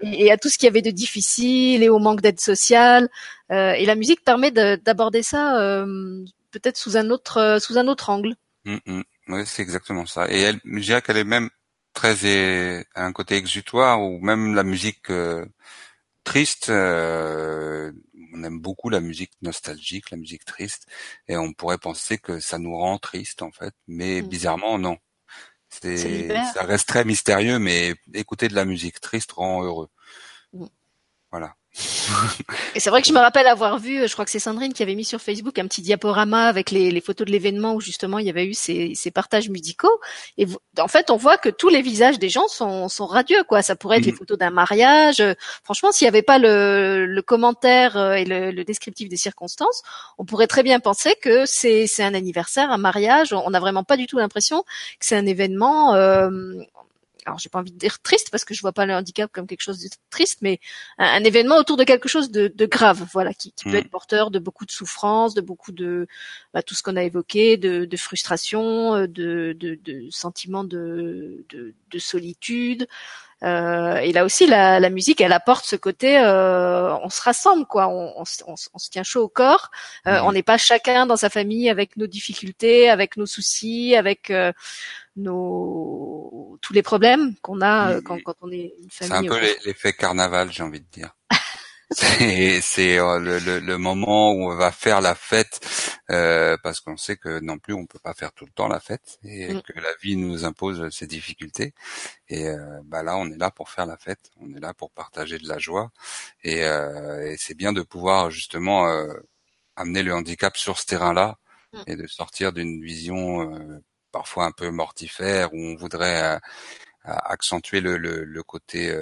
et, 0.00 0.32
à 0.32 0.38
tout 0.38 0.48
ce 0.48 0.56
qu'il 0.56 0.66
y 0.66 0.70
avait 0.70 0.82
de 0.82 0.90
difficile 0.90 1.82
et 1.82 1.90
au 1.90 1.98
manque 1.98 2.22
d'aide 2.22 2.40
sociale. 2.40 3.10
et 3.50 3.84
la 3.84 3.94
musique 3.96 4.24
permet 4.24 4.50
d'aborder 4.50 5.22
ça 5.22 5.84
peut-être 6.50 6.78
sous 6.78 6.96
un 6.96 7.10
autre 7.10 7.58
sous 7.60 7.76
un 7.76 7.86
autre 7.86 8.08
angle. 8.08 8.34
Mm, 8.68 8.78
mm. 8.86 9.02
Oui, 9.28 9.46
c'est 9.46 9.62
exactement 9.62 10.06
ça. 10.06 10.30
Et 10.30 10.40
elle, 10.40 10.60
je 10.64 10.80
dirais 10.80 11.02
qu'elle 11.02 11.16
est 11.16 11.24
même 11.24 11.48
très 11.94 12.84
un 12.94 13.12
côté 13.12 13.36
exutoire 13.36 14.02
ou 14.02 14.20
même 14.20 14.54
la 14.54 14.62
musique 14.62 15.10
euh, 15.10 15.46
triste. 16.24 16.68
Euh, 16.70 17.92
on 18.34 18.44
aime 18.44 18.60
beaucoup 18.60 18.90
la 18.90 19.00
musique 19.00 19.32
nostalgique, 19.42 20.10
la 20.10 20.18
musique 20.18 20.44
triste, 20.44 20.86
et 21.28 21.36
on 21.36 21.52
pourrait 21.54 21.78
penser 21.78 22.18
que 22.18 22.40
ça 22.40 22.58
nous 22.58 22.76
rend 22.76 22.98
triste 22.98 23.42
en 23.42 23.50
fait, 23.52 23.74
mais 23.86 24.22
mm. 24.22 24.28
bizarrement 24.28 24.78
non. 24.78 24.98
C'est, 25.70 26.28
ça 26.54 26.62
reste 26.62 26.88
très 26.88 27.04
mystérieux, 27.04 27.58
mais 27.58 27.94
écouter 28.14 28.48
de 28.48 28.54
la 28.54 28.64
musique 28.64 29.00
triste 29.00 29.32
rend 29.32 29.62
heureux. 29.64 29.90
Voilà. 31.30 31.57
Et 32.74 32.80
c'est 32.80 32.90
vrai 32.90 33.02
que 33.02 33.08
je 33.08 33.12
me 33.12 33.18
rappelle 33.18 33.46
avoir 33.46 33.78
vu, 33.78 34.06
je 34.08 34.12
crois 34.12 34.24
que 34.24 34.30
c'est 34.30 34.38
Sandrine 34.38 34.72
qui 34.72 34.82
avait 34.82 34.94
mis 34.94 35.04
sur 35.04 35.20
Facebook 35.20 35.58
un 35.58 35.66
petit 35.66 35.82
diaporama 35.82 36.46
avec 36.46 36.70
les, 36.70 36.90
les 36.90 37.00
photos 37.00 37.26
de 37.26 37.32
l'événement 37.32 37.74
où 37.74 37.80
justement 37.80 38.18
il 38.18 38.26
y 38.26 38.30
avait 38.30 38.46
eu 38.46 38.54
ces, 38.54 38.94
ces 38.94 39.10
partages 39.10 39.48
musicaux. 39.48 40.00
Et 40.38 40.46
en 40.78 40.88
fait, 40.88 41.10
on 41.10 41.16
voit 41.16 41.38
que 41.38 41.48
tous 41.48 41.68
les 41.68 41.82
visages 41.82 42.18
des 42.18 42.28
gens 42.28 42.48
sont, 42.48 42.88
sont 42.88 43.06
radieux, 43.06 43.44
quoi. 43.44 43.62
Ça 43.62 43.76
pourrait 43.76 43.98
être 43.98 44.06
les 44.06 44.12
mm. 44.12 44.16
photos 44.16 44.38
d'un 44.38 44.50
mariage. 44.50 45.22
Franchement, 45.62 45.92
s'il 45.92 46.06
n'y 46.06 46.10
avait 46.10 46.22
pas 46.22 46.38
le, 46.38 47.06
le 47.06 47.22
commentaire 47.22 47.96
euh, 47.96 48.14
et 48.14 48.24
le, 48.24 48.50
le, 48.50 48.64
descriptif 48.64 49.08
des 49.08 49.16
circonstances, 49.16 49.82
on 50.18 50.24
pourrait 50.24 50.46
très 50.46 50.62
bien 50.62 50.80
penser 50.80 51.14
que 51.22 51.46
c'est, 51.46 51.86
c'est 51.86 52.02
un 52.02 52.14
anniversaire, 52.14 52.70
un 52.70 52.78
mariage. 52.78 53.32
On 53.32 53.50
n'a 53.50 53.60
vraiment 53.60 53.84
pas 53.84 53.96
du 53.96 54.06
tout 54.06 54.18
l'impression 54.18 54.62
que 54.62 55.06
c'est 55.06 55.16
un 55.16 55.26
événement. 55.26 55.94
Euh, 55.94 56.30
alors 57.26 57.38
j'ai 57.38 57.48
pas 57.48 57.58
envie 57.58 57.72
de 57.72 57.78
dire 57.78 58.00
triste 58.00 58.30
parce 58.30 58.44
que 58.44 58.54
je 58.54 58.60
vois 58.60 58.72
pas 58.72 58.86
le 58.86 58.94
handicap 58.94 59.30
comme 59.32 59.46
quelque 59.46 59.60
chose 59.60 59.80
de 59.80 59.88
triste, 60.10 60.38
mais 60.42 60.60
un, 60.98 61.22
événement 61.24 61.56
autour 61.56 61.76
de 61.76 61.84
quelque 61.84 62.08
chose 62.08 62.30
de, 62.30 62.48
de 62.48 62.66
grave, 62.66 63.06
voilà, 63.12 63.34
qui, 63.34 63.52
qui 63.52 63.64
peut 63.64 63.72
mm. 63.72 63.76
être 63.76 63.90
porteur 63.90 64.30
de 64.30 64.38
beaucoup 64.38 64.66
de 64.66 64.70
souffrance, 64.70 65.34
de 65.34 65.40
beaucoup 65.40 65.72
de 65.72 66.06
bah, 66.54 66.62
tout 66.62 66.74
ce 66.74 66.82
qu'on 66.82 66.96
a 66.96 67.02
évoqué, 67.02 67.56
de, 67.56 67.84
de 67.84 67.96
frustration, 67.96 68.94
euh, 68.94 69.06
de, 69.06 69.56
de, 69.58 69.78
de 69.84 70.08
sentiments 70.10 70.64
de, 70.64 71.44
de, 71.48 71.74
de 71.90 71.98
solitude. 71.98 72.88
Euh, 73.44 73.96
et 73.96 74.12
là 74.12 74.24
aussi, 74.24 74.46
la, 74.46 74.80
la, 74.80 74.90
musique, 74.90 75.20
elle 75.20 75.32
apporte 75.32 75.64
ce 75.64 75.76
côté, 75.76 76.18
euh, 76.18 76.94
on 76.96 77.08
se 77.08 77.22
rassemble, 77.22 77.66
quoi. 77.66 77.88
On, 77.88 78.12
on, 78.16 78.24
on, 78.46 78.54
on, 78.72 78.78
se 78.78 78.90
tient 78.90 79.04
chaud 79.04 79.22
au 79.22 79.28
corps. 79.28 79.70
Euh, 80.06 80.20
mm. 80.20 80.24
On 80.24 80.32
n'est 80.32 80.42
pas 80.42 80.58
chacun 80.58 81.06
dans 81.06 81.16
sa 81.16 81.30
famille 81.30 81.70
avec 81.70 81.96
nos 81.96 82.06
difficultés, 82.06 82.90
avec 82.90 83.16
nos 83.16 83.26
soucis, 83.26 83.94
avec 83.94 84.30
euh, 84.30 84.52
nos 85.16 86.58
tous 86.62 86.72
les 86.72 86.82
problèmes 86.82 87.34
qu'on 87.42 87.60
a 87.60 88.00
quand, 88.02 88.18
quand, 88.24 88.34
on 88.42 88.50
est 88.50 88.74
une 88.82 88.90
famille. 88.90 89.28
C'est 89.28 89.34
un 89.34 89.38
peu 89.38 89.40
l'effet 89.66 89.92
carnaval, 89.92 90.50
j'ai 90.50 90.62
envie 90.62 90.80
de 90.80 90.86
dire. 90.90 91.10
C'est 91.90 92.60
c'est 92.60 92.98
euh, 92.98 93.18
le, 93.18 93.38
le, 93.38 93.60
le, 93.60 93.78
moment 93.78 94.32
où 94.32 94.50
on 94.50 94.54
va 94.56 94.72
faire 94.72 95.00
la 95.00 95.14
fête 95.14 95.60
euh, 96.10 96.56
parce 96.62 96.80
qu'on 96.80 96.98
sait 96.98 97.16
que 97.16 97.40
non 97.40 97.58
plus 97.58 97.72
on 97.72 97.86
peut 97.86 97.98
pas 97.98 98.12
faire 98.12 98.32
tout 98.32 98.44
le 98.44 98.50
temps 98.50 98.68
la 98.68 98.78
fête 98.80 99.18
et 99.24 99.54
mm. 99.54 99.62
que 99.62 99.72
la 99.80 99.94
vie 100.02 100.16
nous 100.16 100.44
impose 100.44 100.90
ses 100.90 101.06
difficultés 101.06 101.72
et 102.28 102.46
euh, 102.48 102.80
bah 102.84 103.02
là 103.02 103.16
on 103.16 103.30
est 103.30 103.38
là 103.38 103.50
pour 103.50 103.70
faire 103.70 103.86
la 103.86 103.96
fête 103.96 104.30
on 104.38 104.52
est 104.54 104.60
là 104.60 104.74
pour 104.74 104.90
partager 104.90 105.38
de 105.38 105.48
la 105.48 105.58
joie 105.58 105.90
et, 106.44 106.64
euh, 106.64 107.30
et 107.30 107.36
c'est 107.38 107.54
bien 107.54 107.72
de 107.72 107.80
pouvoir 107.80 108.30
justement 108.30 108.86
euh, 108.88 109.14
amener 109.76 110.02
le 110.02 110.12
handicap 110.14 110.58
sur 110.58 110.78
ce 110.78 110.84
terrain 110.84 111.14
là 111.14 111.38
mm. 111.72 111.82
et 111.86 111.96
de 111.96 112.06
sortir 112.06 112.52
d'une 112.52 112.82
vision 112.82 113.80
parfois 114.12 114.44
un 114.44 114.52
peu 114.52 114.70
mortifère 114.70 115.54
où 115.54 115.58
on 115.58 115.76
voudrait 115.76 116.38
accentuer 117.04 117.80
le, 117.80 117.96
le, 117.96 118.24
le 118.24 118.42
côté 118.42 118.94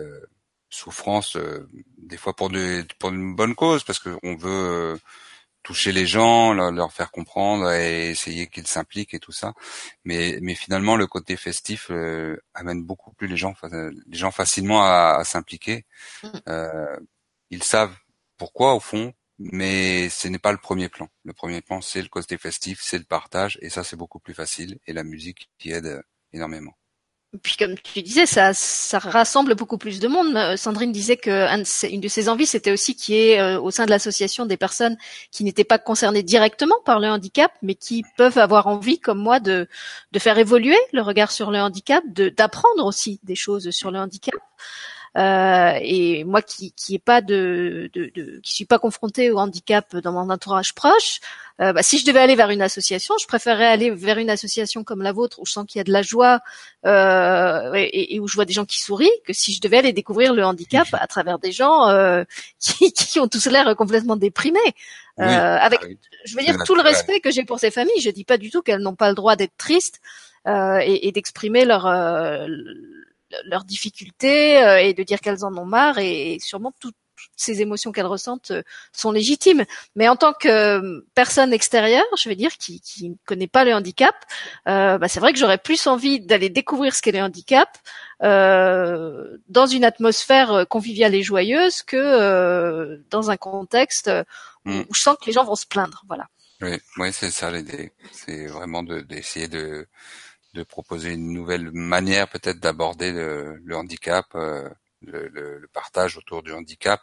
souffrance, 0.70 1.36
des 1.98 2.16
fois 2.16 2.34
pour, 2.34 2.50
de, 2.50 2.84
pour 2.98 3.10
une 3.10 3.34
bonne 3.34 3.54
cause, 3.54 3.84
parce 3.84 3.98
qu'on 3.98 4.36
veut 4.36 4.98
toucher 5.66 5.90
les 5.90 6.06
gens, 6.06 6.54
leur, 6.54 6.92
faire 6.92 7.10
comprendre 7.10 7.72
et 7.72 8.10
essayer 8.10 8.46
qu'ils 8.46 8.68
s'impliquent 8.68 9.14
et 9.14 9.18
tout 9.18 9.32
ça. 9.32 9.52
Mais, 10.04 10.38
mais 10.40 10.54
finalement, 10.54 10.94
le 10.94 11.08
côté 11.08 11.36
festif 11.36 11.88
euh, 11.90 12.36
amène 12.54 12.84
beaucoup 12.84 13.12
plus 13.12 13.26
les 13.26 13.36
gens, 13.36 13.52
les 13.72 14.16
gens 14.16 14.30
facilement 14.30 14.84
à, 14.84 15.24
s'impliquer. 15.24 15.84
Mmh. 16.22 16.28
Euh, 16.48 16.96
ils 17.50 17.64
savent 17.64 17.96
pourquoi 18.36 18.74
au 18.74 18.80
fond, 18.80 19.12
mais 19.40 20.08
ce 20.08 20.28
n'est 20.28 20.38
pas 20.38 20.52
le 20.52 20.58
premier 20.58 20.88
plan. 20.88 21.08
Le 21.24 21.32
premier 21.32 21.62
plan, 21.62 21.80
c'est 21.80 22.00
le 22.00 22.08
côté 22.08 22.38
festif, 22.38 22.78
c'est 22.80 22.98
le 22.98 23.04
partage, 23.04 23.58
et 23.60 23.68
ça, 23.68 23.82
c'est 23.82 23.96
beaucoup 23.96 24.20
plus 24.20 24.34
facile. 24.34 24.78
Et 24.86 24.92
la 24.92 25.02
musique 25.02 25.50
qui 25.58 25.72
aide 25.72 26.00
énormément 26.32 26.76
puis 27.42 27.56
comme 27.56 27.74
tu 27.78 28.02
disais, 28.02 28.26
ça, 28.26 28.52
rassemble 28.98 29.54
beaucoup 29.54 29.78
plus 29.78 30.00
de 30.00 30.08
monde. 30.08 30.36
Euh, 30.36 30.56
Sandrine 30.56 30.92
disait 30.92 31.16
que 31.16 31.46
une 31.92 32.00
de 32.00 32.08
ses 32.08 32.28
envies, 32.28 32.46
c'était 32.46 32.72
aussi 32.72 32.94
qu'il 32.94 33.14
y 33.14 33.18
ait 33.18 33.40
euh, 33.40 33.60
au 33.60 33.70
sein 33.70 33.84
de 33.84 33.90
l'association 33.90 34.46
des 34.46 34.56
personnes 34.56 34.96
qui 35.30 35.44
n'étaient 35.44 35.64
pas 35.64 35.78
concernées 35.78 36.22
directement 36.22 36.76
par 36.84 37.00
le 37.00 37.08
handicap, 37.08 37.52
mais 37.62 37.74
qui 37.74 38.04
peuvent 38.16 38.38
avoir 38.38 38.66
envie, 38.66 38.98
comme 38.98 39.18
moi, 39.18 39.40
de, 39.40 39.68
de 40.12 40.18
faire 40.18 40.38
évoluer 40.38 40.78
le 40.92 41.02
regard 41.02 41.30
sur 41.30 41.50
le 41.50 41.58
handicap, 41.58 42.02
d'apprendre 42.06 42.84
aussi 42.84 43.20
des 43.22 43.36
choses 43.36 43.70
sur 43.70 43.90
le 43.90 43.98
handicap. 43.98 44.34
Euh, 45.16 45.78
et 45.80 46.24
moi 46.24 46.42
qui 46.42 46.72
qui 46.72 46.94
est 46.96 46.98
pas 46.98 47.22
de, 47.22 47.90
de, 47.94 48.10
de, 48.14 48.40
qui 48.42 48.52
suis 48.52 48.66
pas 48.66 48.78
confrontée 48.78 49.30
au 49.30 49.38
handicap 49.38 49.96
dans 49.96 50.12
mon 50.12 50.28
entourage 50.28 50.74
proche, 50.74 51.20
euh, 51.62 51.72
bah, 51.72 51.82
si 51.82 51.98
je 51.98 52.04
devais 52.04 52.18
aller 52.18 52.34
vers 52.34 52.50
une 52.50 52.60
association, 52.60 53.14
je 53.18 53.26
préférerais 53.26 53.66
aller 53.66 53.90
vers 53.90 54.18
une 54.18 54.28
association 54.28 54.84
comme 54.84 55.00
la 55.00 55.12
vôtre 55.12 55.38
où 55.38 55.46
je 55.46 55.52
sens 55.52 55.64
qu'il 55.66 55.78
y 55.78 55.80
a 55.80 55.84
de 55.84 55.92
la 55.92 56.02
joie 56.02 56.40
euh, 56.84 57.72
et, 57.74 58.14
et, 58.14 58.20
où 58.20 58.28
je 58.28 58.34
vois 58.34 58.44
des 58.44 58.52
gens 58.52 58.66
qui 58.66 58.78
sourient, 58.78 59.10
que 59.26 59.32
si 59.32 59.54
je 59.54 59.60
devais 59.62 59.78
aller 59.78 59.94
découvrir 59.94 60.34
le 60.34 60.44
handicap 60.44 60.86
à 60.92 61.06
travers 61.06 61.38
des 61.38 61.52
gens 61.52 61.88
euh, 61.88 62.24
qui, 62.58 62.92
qui 62.92 63.18
ont 63.18 63.28
tous 63.28 63.46
l'air 63.46 63.74
complètement 63.74 64.16
déprimés. 64.16 64.60
Euh, 65.18 65.24
avec, 65.24 65.80
ah 65.82 65.86
je 66.26 66.36
veux 66.36 66.42
dire, 66.42 66.58
tout 66.66 66.74
le 66.74 66.82
respect 66.82 67.20
que 67.20 67.30
j'ai 67.30 67.44
pour 67.44 67.58
ces 67.58 67.70
familles. 67.70 68.02
Je 68.02 68.10
dis 68.10 68.24
pas 68.24 68.36
du 68.36 68.50
tout 68.50 68.60
qu'elles 68.60 68.82
n'ont 68.82 68.94
pas 68.94 69.08
le 69.08 69.14
droit 69.14 69.34
d'être 69.34 69.56
tristes 69.56 70.02
euh, 70.46 70.78
et, 70.82 71.08
et 71.08 71.12
d'exprimer 71.12 71.64
leur 71.64 71.86
leurs 73.44 73.64
difficultés 73.64 74.62
euh, 74.62 74.78
et 74.78 74.94
de 74.94 75.02
dire 75.02 75.20
qu'elles 75.20 75.44
en 75.44 75.56
ont 75.56 75.66
marre 75.66 75.98
et, 75.98 76.38
sûrement 76.40 76.72
toutes 76.80 76.96
ces 77.36 77.60
émotions 77.62 77.92
qu'elles 77.92 78.06
ressentent 78.06 78.50
euh, 78.50 78.62
sont 78.92 79.10
légitimes. 79.10 79.64
Mais 79.94 80.08
en 80.08 80.16
tant 80.16 80.32
que 80.32 80.48
euh, 80.48 81.06
personne 81.14 81.52
extérieure, 81.52 82.04
je 82.18 82.28
veux 82.28 82.34
dire, 82.34 82.56
qui, 82.56 82.80
qui 82.80 83.10
ne 83.10 83.14
connaît 83.24 83.46
pas 83.46 83.64
le 83.64 83.74
handicap, 83.74 84.14
bah, 84.66 85.08
c'est 85.08 85.20
vrai 85.20 85.32
que 85.32 85.38
j'aurais 85.38 85.58
plus 85.58 85.86
envie 85.86 86.20
d'aller 86.20 86.48
découvrir 86.48 86.94
ce 86.94 87.02
qu'est 87.02 87.12
le 87.12 87.20
handicap 87.20 87.68
euh, 88.22 89.36
dans 89.48 89.66
une 89.66 89.84
atmosphère 89.84 90.66
conviviale 90.68 91.14
et 91.14 91.22
joyeuse 91.22 91.82
que 91.82 93.00
dans 93.10 93.30
un 93.30 93.36
contexte 93.36 94.10
mm. 94.64 94.80
où 94.80 94.94
je 94.94 95.00
sens 95.00 95.16
que 95.20 95.26
les 95.26 95.32
gens 95.32 95.44
vont 95.44 95.54
se 95.54 95.66
plaindre. 95.66 96.02
Voilà. 96.06 96.26
Oui, 96.62 96.78
oui 96.96 97.12
c'est 97.12 97.30
ça 97.30 97.50
l'idée. 97.50 97.92
C'est 98.12 98.46
vraiment 98.46 98.82
d'essayer 98.82 99.48
de 99.48 99.86
de 100.56 100.64
proposer 100.64 101.10
une 101.10 101.32
nouvelle 101.32 101.70
manière 101.72 102.28
peut-être 102.28 102.58
d'aborder 102.58 103.12
le, 103.12 103.76
handicap, 103.76 104.26
euh, 104.34 104.68
le, 105.02 105.68
partage 105.72 106.16
autour 106.16 106.42
du 106.42 106.52
handicap 106.52 107.00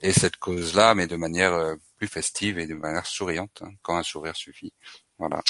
et 0.00 0.12
cette 0.12 0.36
cause-là, 0.36 0.94
mais 0.94 1.06
de 1.06 1.16
manière 1.16 1.52
euh, 1.52 1.74
plus 1.98 2.08
festive 2.08 2.58
et 2.58 2.66
de 2.66 2.74
manière 2.74 3.06
souriante, 3.06 3.62
hein, 3.62 3.70
quand 3.82 3.96
un 3.96 4.02
sourire 4.02 4.36
suffit. 4.36 4.72
Voilà. 5.18 5.42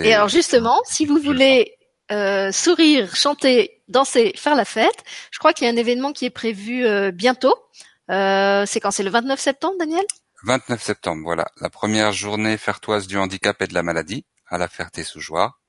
Et 0.00 0.14
alors 0.14 0.28
justement, 0.28 0.80
si 0.84 1.06
vous 1.06 1.18
voulez 1.18 1.76
euh, 2.12 2.52
sourire, 2.52 3.14
chanter, 3.16 3.82
danser, 3.88 4.32
faire 4.36 4.54
la 4.54 4.64
fête, 4.64 5.04
je 5.30 5.38
crois 5.38 5.52
qu'il 5.52 5.66
y 5.66 5.70
a 5.70 5.72
un 5.72 5.76
événement 5.76 6.12
qui 6.12 6.26
est 6.26 6.30
prévu 6.30 6.84
bientôt. 7.12 7.54
c'est 8.08 8.80
quand? 8.80 8.90
C'est 8.90 9.02
le 9.02 9.10
29 9.10 9.40
septembre, 9.40 9.76
Daniel? 9.78 10.04
29 10.44 10.82
septembre, 10.82 11.22
voilà. 11.22 11.46
La 11.60 11.68
première 11.68 12.12
journée 12.12 12.56
fertoise 12.56 13.06
du 13.06 13.18
handicap 13.18 13.60
et 13.60 13.66
de 13.66 13.74
la 13.74 13.82
maladie 13.82 14.24
à 14.46 14.58
la 14.58 14.68
Ferté-sous-Joie. 14.68 15.59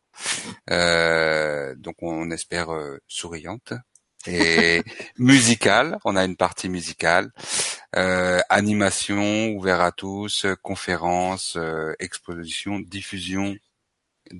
Euh, 0.69 1.75
donc 1.75 1.95
on 2.01 2.31
espère 2.31 2.73
euh, 2.73 2.99
souriante 3.07 3.73
et 4.27 4.83
musicale. 5.17 5.97
On 6.05 6.15
a 6.15 6.25
une 6.25 6.35
partie 6.35 6.69
musicale, 6.69 7.31
euh, 7.95 8.39
animation 8.49 9.49
ouvert 9.49 9.81
à 9.81 9.91
tous, 9.91 10.45
conférences, 10.61 11.55
euh, 11.57 11.93
exposition, 11.99 12.79
diffusion. 12.79 13.55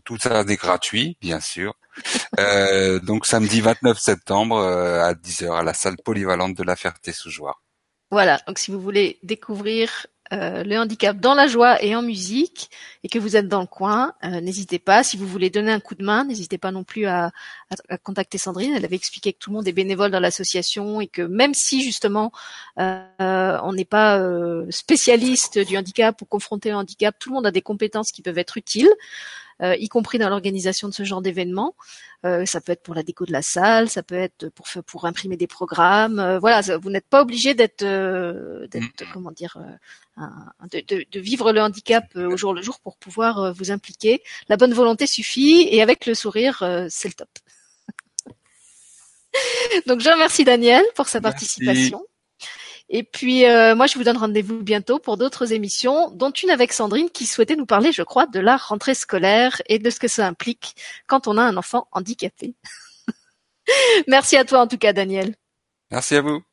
Tout 0.06 0.18
ça 0.18 0.42
est 0.42 0.56
gratuit, 0.56 1.18
bien 1.20 1.40
sûr. 1.40 1.74
Euh, 2.40 3.00
donc 3.00 3.26
samedi 3.26 3.60
29 3.60 4.00
septembre 4.00 4.58
à 4.58 5.14
10h 5.14 5.52
à 5.52 5.64
la 5.64 5.74
salle 5.74 5.98
polyvalente 5.98 6.56
de 6.56 6.64
la 6.64 6.76
Ferté-sous-Joie. 6.76 7.60
Voilà, 8.12 8.40
donc 8.48 8.60
si 8.60 8.72
vous 8.72 8.80
voulez 8.80 9.20
découvrir 9.24 10.08
euh, 10.34 10.63
le 10.63 10.78
handicap 10.78 11.20
dans 11.20 11.34
la 11.34 11.48
joie 11.48 11.84
et 11.84 11.96
en 11.96 12.02
musique 12.02 12.70
et 13.04 13.10
que 13.10 13.20
vous 13.20 13.36
êtes 13.36 13.48
dans 13.48 13.60
le 13.62 13.67
coin, 13.67 14.13
euh, 14.24 14.39
n'hésitez 14.41 14.80
pas. 14.80 15.04
Si 15.04 15.17
vous 15.17 15.28
voulez 15.28 15.50
donner 15.50 15.72
un 15.72 15.80
coup 15.80 15.96
de 15.96 16.04
main, 16.04 16.24
n'hésitez 16.24 16.58
pas 16.58 16.72
non 16.72 16.84
plus 16.84 17.06
à, 17.06 17.32
contacter 18.04 18.38
Sandrine. 18.38 18.74
Elle 18.76 18.86
avait 18.86 18.96
expliqué 18.96 19.34
que 19.34 19.39
tout 19.39 19.50
le 19.50 19.58
monde 19.58 19.67
est 19.67 19.74
bénévole 19.74 20.12
dans 20.12 20.20
l'association 20.20 21.02
et 21.02 21.08
que 21.08 21.22
même 21.22 21.54
si 21.54 21.84
justement 21.84 22.32
euh, 22.80 23.58
on 23.63 23.74
n'est 23.74 23.86
pas 23.86 24.22
spécialiste 24.70 25.60
du 25.60 25.78
handicap 25.78 26.22
ou 26.22 26.26
confronté 26.26 26.74
au 26.74 26.78
handicap, 26.78 27.15
tout 27.20 27.30
le 27.30 27.36
monde 27.36 27.48
a 27.48 27.52
des 27.52 27.62
compétences 27.62 28.12
qui 28.12 28.22
peuvent 28.22 28.38
être 28.38 28.58
utiles. 28.58 28.89
Euh, 29.62 29.76
y 29.76 29.89
compris 29.89 30.17
dans 30.17 30.30
l'organisation 30.30 30.88
de 30.88 30.93
ce 30.93 31.04
genre 31.04 31.21
d'événements. 31.21 31.76
Euh, 32.26 32.45
ça 32.45 32.62
peut 32.62 32.71
être 32.71 32.82
pour 32.82 32.95
la 32.95 33.04
déco 33.04 33.26
de 33.26 33.32
la 33.32 33.41
salle, 33.41 33.89
ça 33.89 34.02
peut 34.04 34.15
être 34.15 34.50
pour 34.50 34.67
pour 34.86 35.06
imprimer 35.06 35.38
des 35.38 35.47
programmes. 35.47 36.19
Euh, 36.19 36.39
voilà, 36.39 36.62
vous 36.78 36.89
n'êtes 36.89 37.08
pas 37.08 37.21
obligé 37.21 37.54
d'être 37.54 37.84
d'être 37.84 39.04
mm. 39.04 39.12
comment 39.13 39.32
dire 39.32 39.58
de, 40.71 40.82
de, 40.88 41.06
de, 41.10 41.19
vivre 41.19 41.52
le 41.52 41.62
handicap 41.62 42.06
au 42.15 42.38
jour 42.38 42.54
le 42.54 42.62
jour 42.62 42.80
pour 42.80 42.97
pouvoir 42.97 43.54
vous 43.54 43.71
impliquer. 43.71 44.24
La 44.50 44.58
bonne 44.58 44.74
volonté 44.74 45.08
suffit 45.08 45.67
et 45.69 45.82
avec 45.82 46.06
le 46.06 46.13
sourire, 46.13 46.63
c'est 46.89 47.08
le 47.08 47.13
top. 47.13 47.30
Donc 49.88 50.02
je 50.02 50.10
remercie 50.10 50.43
Daniel 50.43 50.84
pour 50.95 51.08
sa 51.08 51.21
participation. 51.21 52.04
Et 52.94 53.04
puis 53.04 53.46
euh, 53.46 53.74
moi, 53.74 53.88
je 53.88 53.98
vous 53.98 54.04
donne 54.04 54.18
rendez-vous 54.18 54.62
bientôt 54.62 55.00
pour 55.00 55.16
d'autres 55.16 55.54
émissions, 55.54 56.12
dont 56.12 56.32
une 56.32 56.50
avec 56.50 56.74
Sandrine 56.74 57.10
qui 57.10 57.26
souhaitait 57.26 57.56
nous 57.56 57.66
parler, 57.66 57.94
je 57.94 58.04
crois, 58.04 58.28
de 58.28 58.40
la 58.40 58.58
rentrée 58.58 58.96
scolaire 58.96 59.62
et 59.68 59.80
de 59.80 59.90
ce 59.90 60.00
que 60.00 60.10
ça 60.10 60.28
implique 60.28 60.76
quand 61.08 61.28
on 61.28 61.38
a 61.38 61.42
un 61.42 61.56
enfant 61.56 61.88
handicapé. 61.94 62.54
Merci 64.08 64.36
à 64.36 64.44
toi 64.44 64.60
en 64.60 64.68
tout 64.68 64.78
cas, 64.78 64.92
Daniel. 64.92 65.36
Merci 65.90 66.18
à 66.18 66.22
vous. 66.22 66.44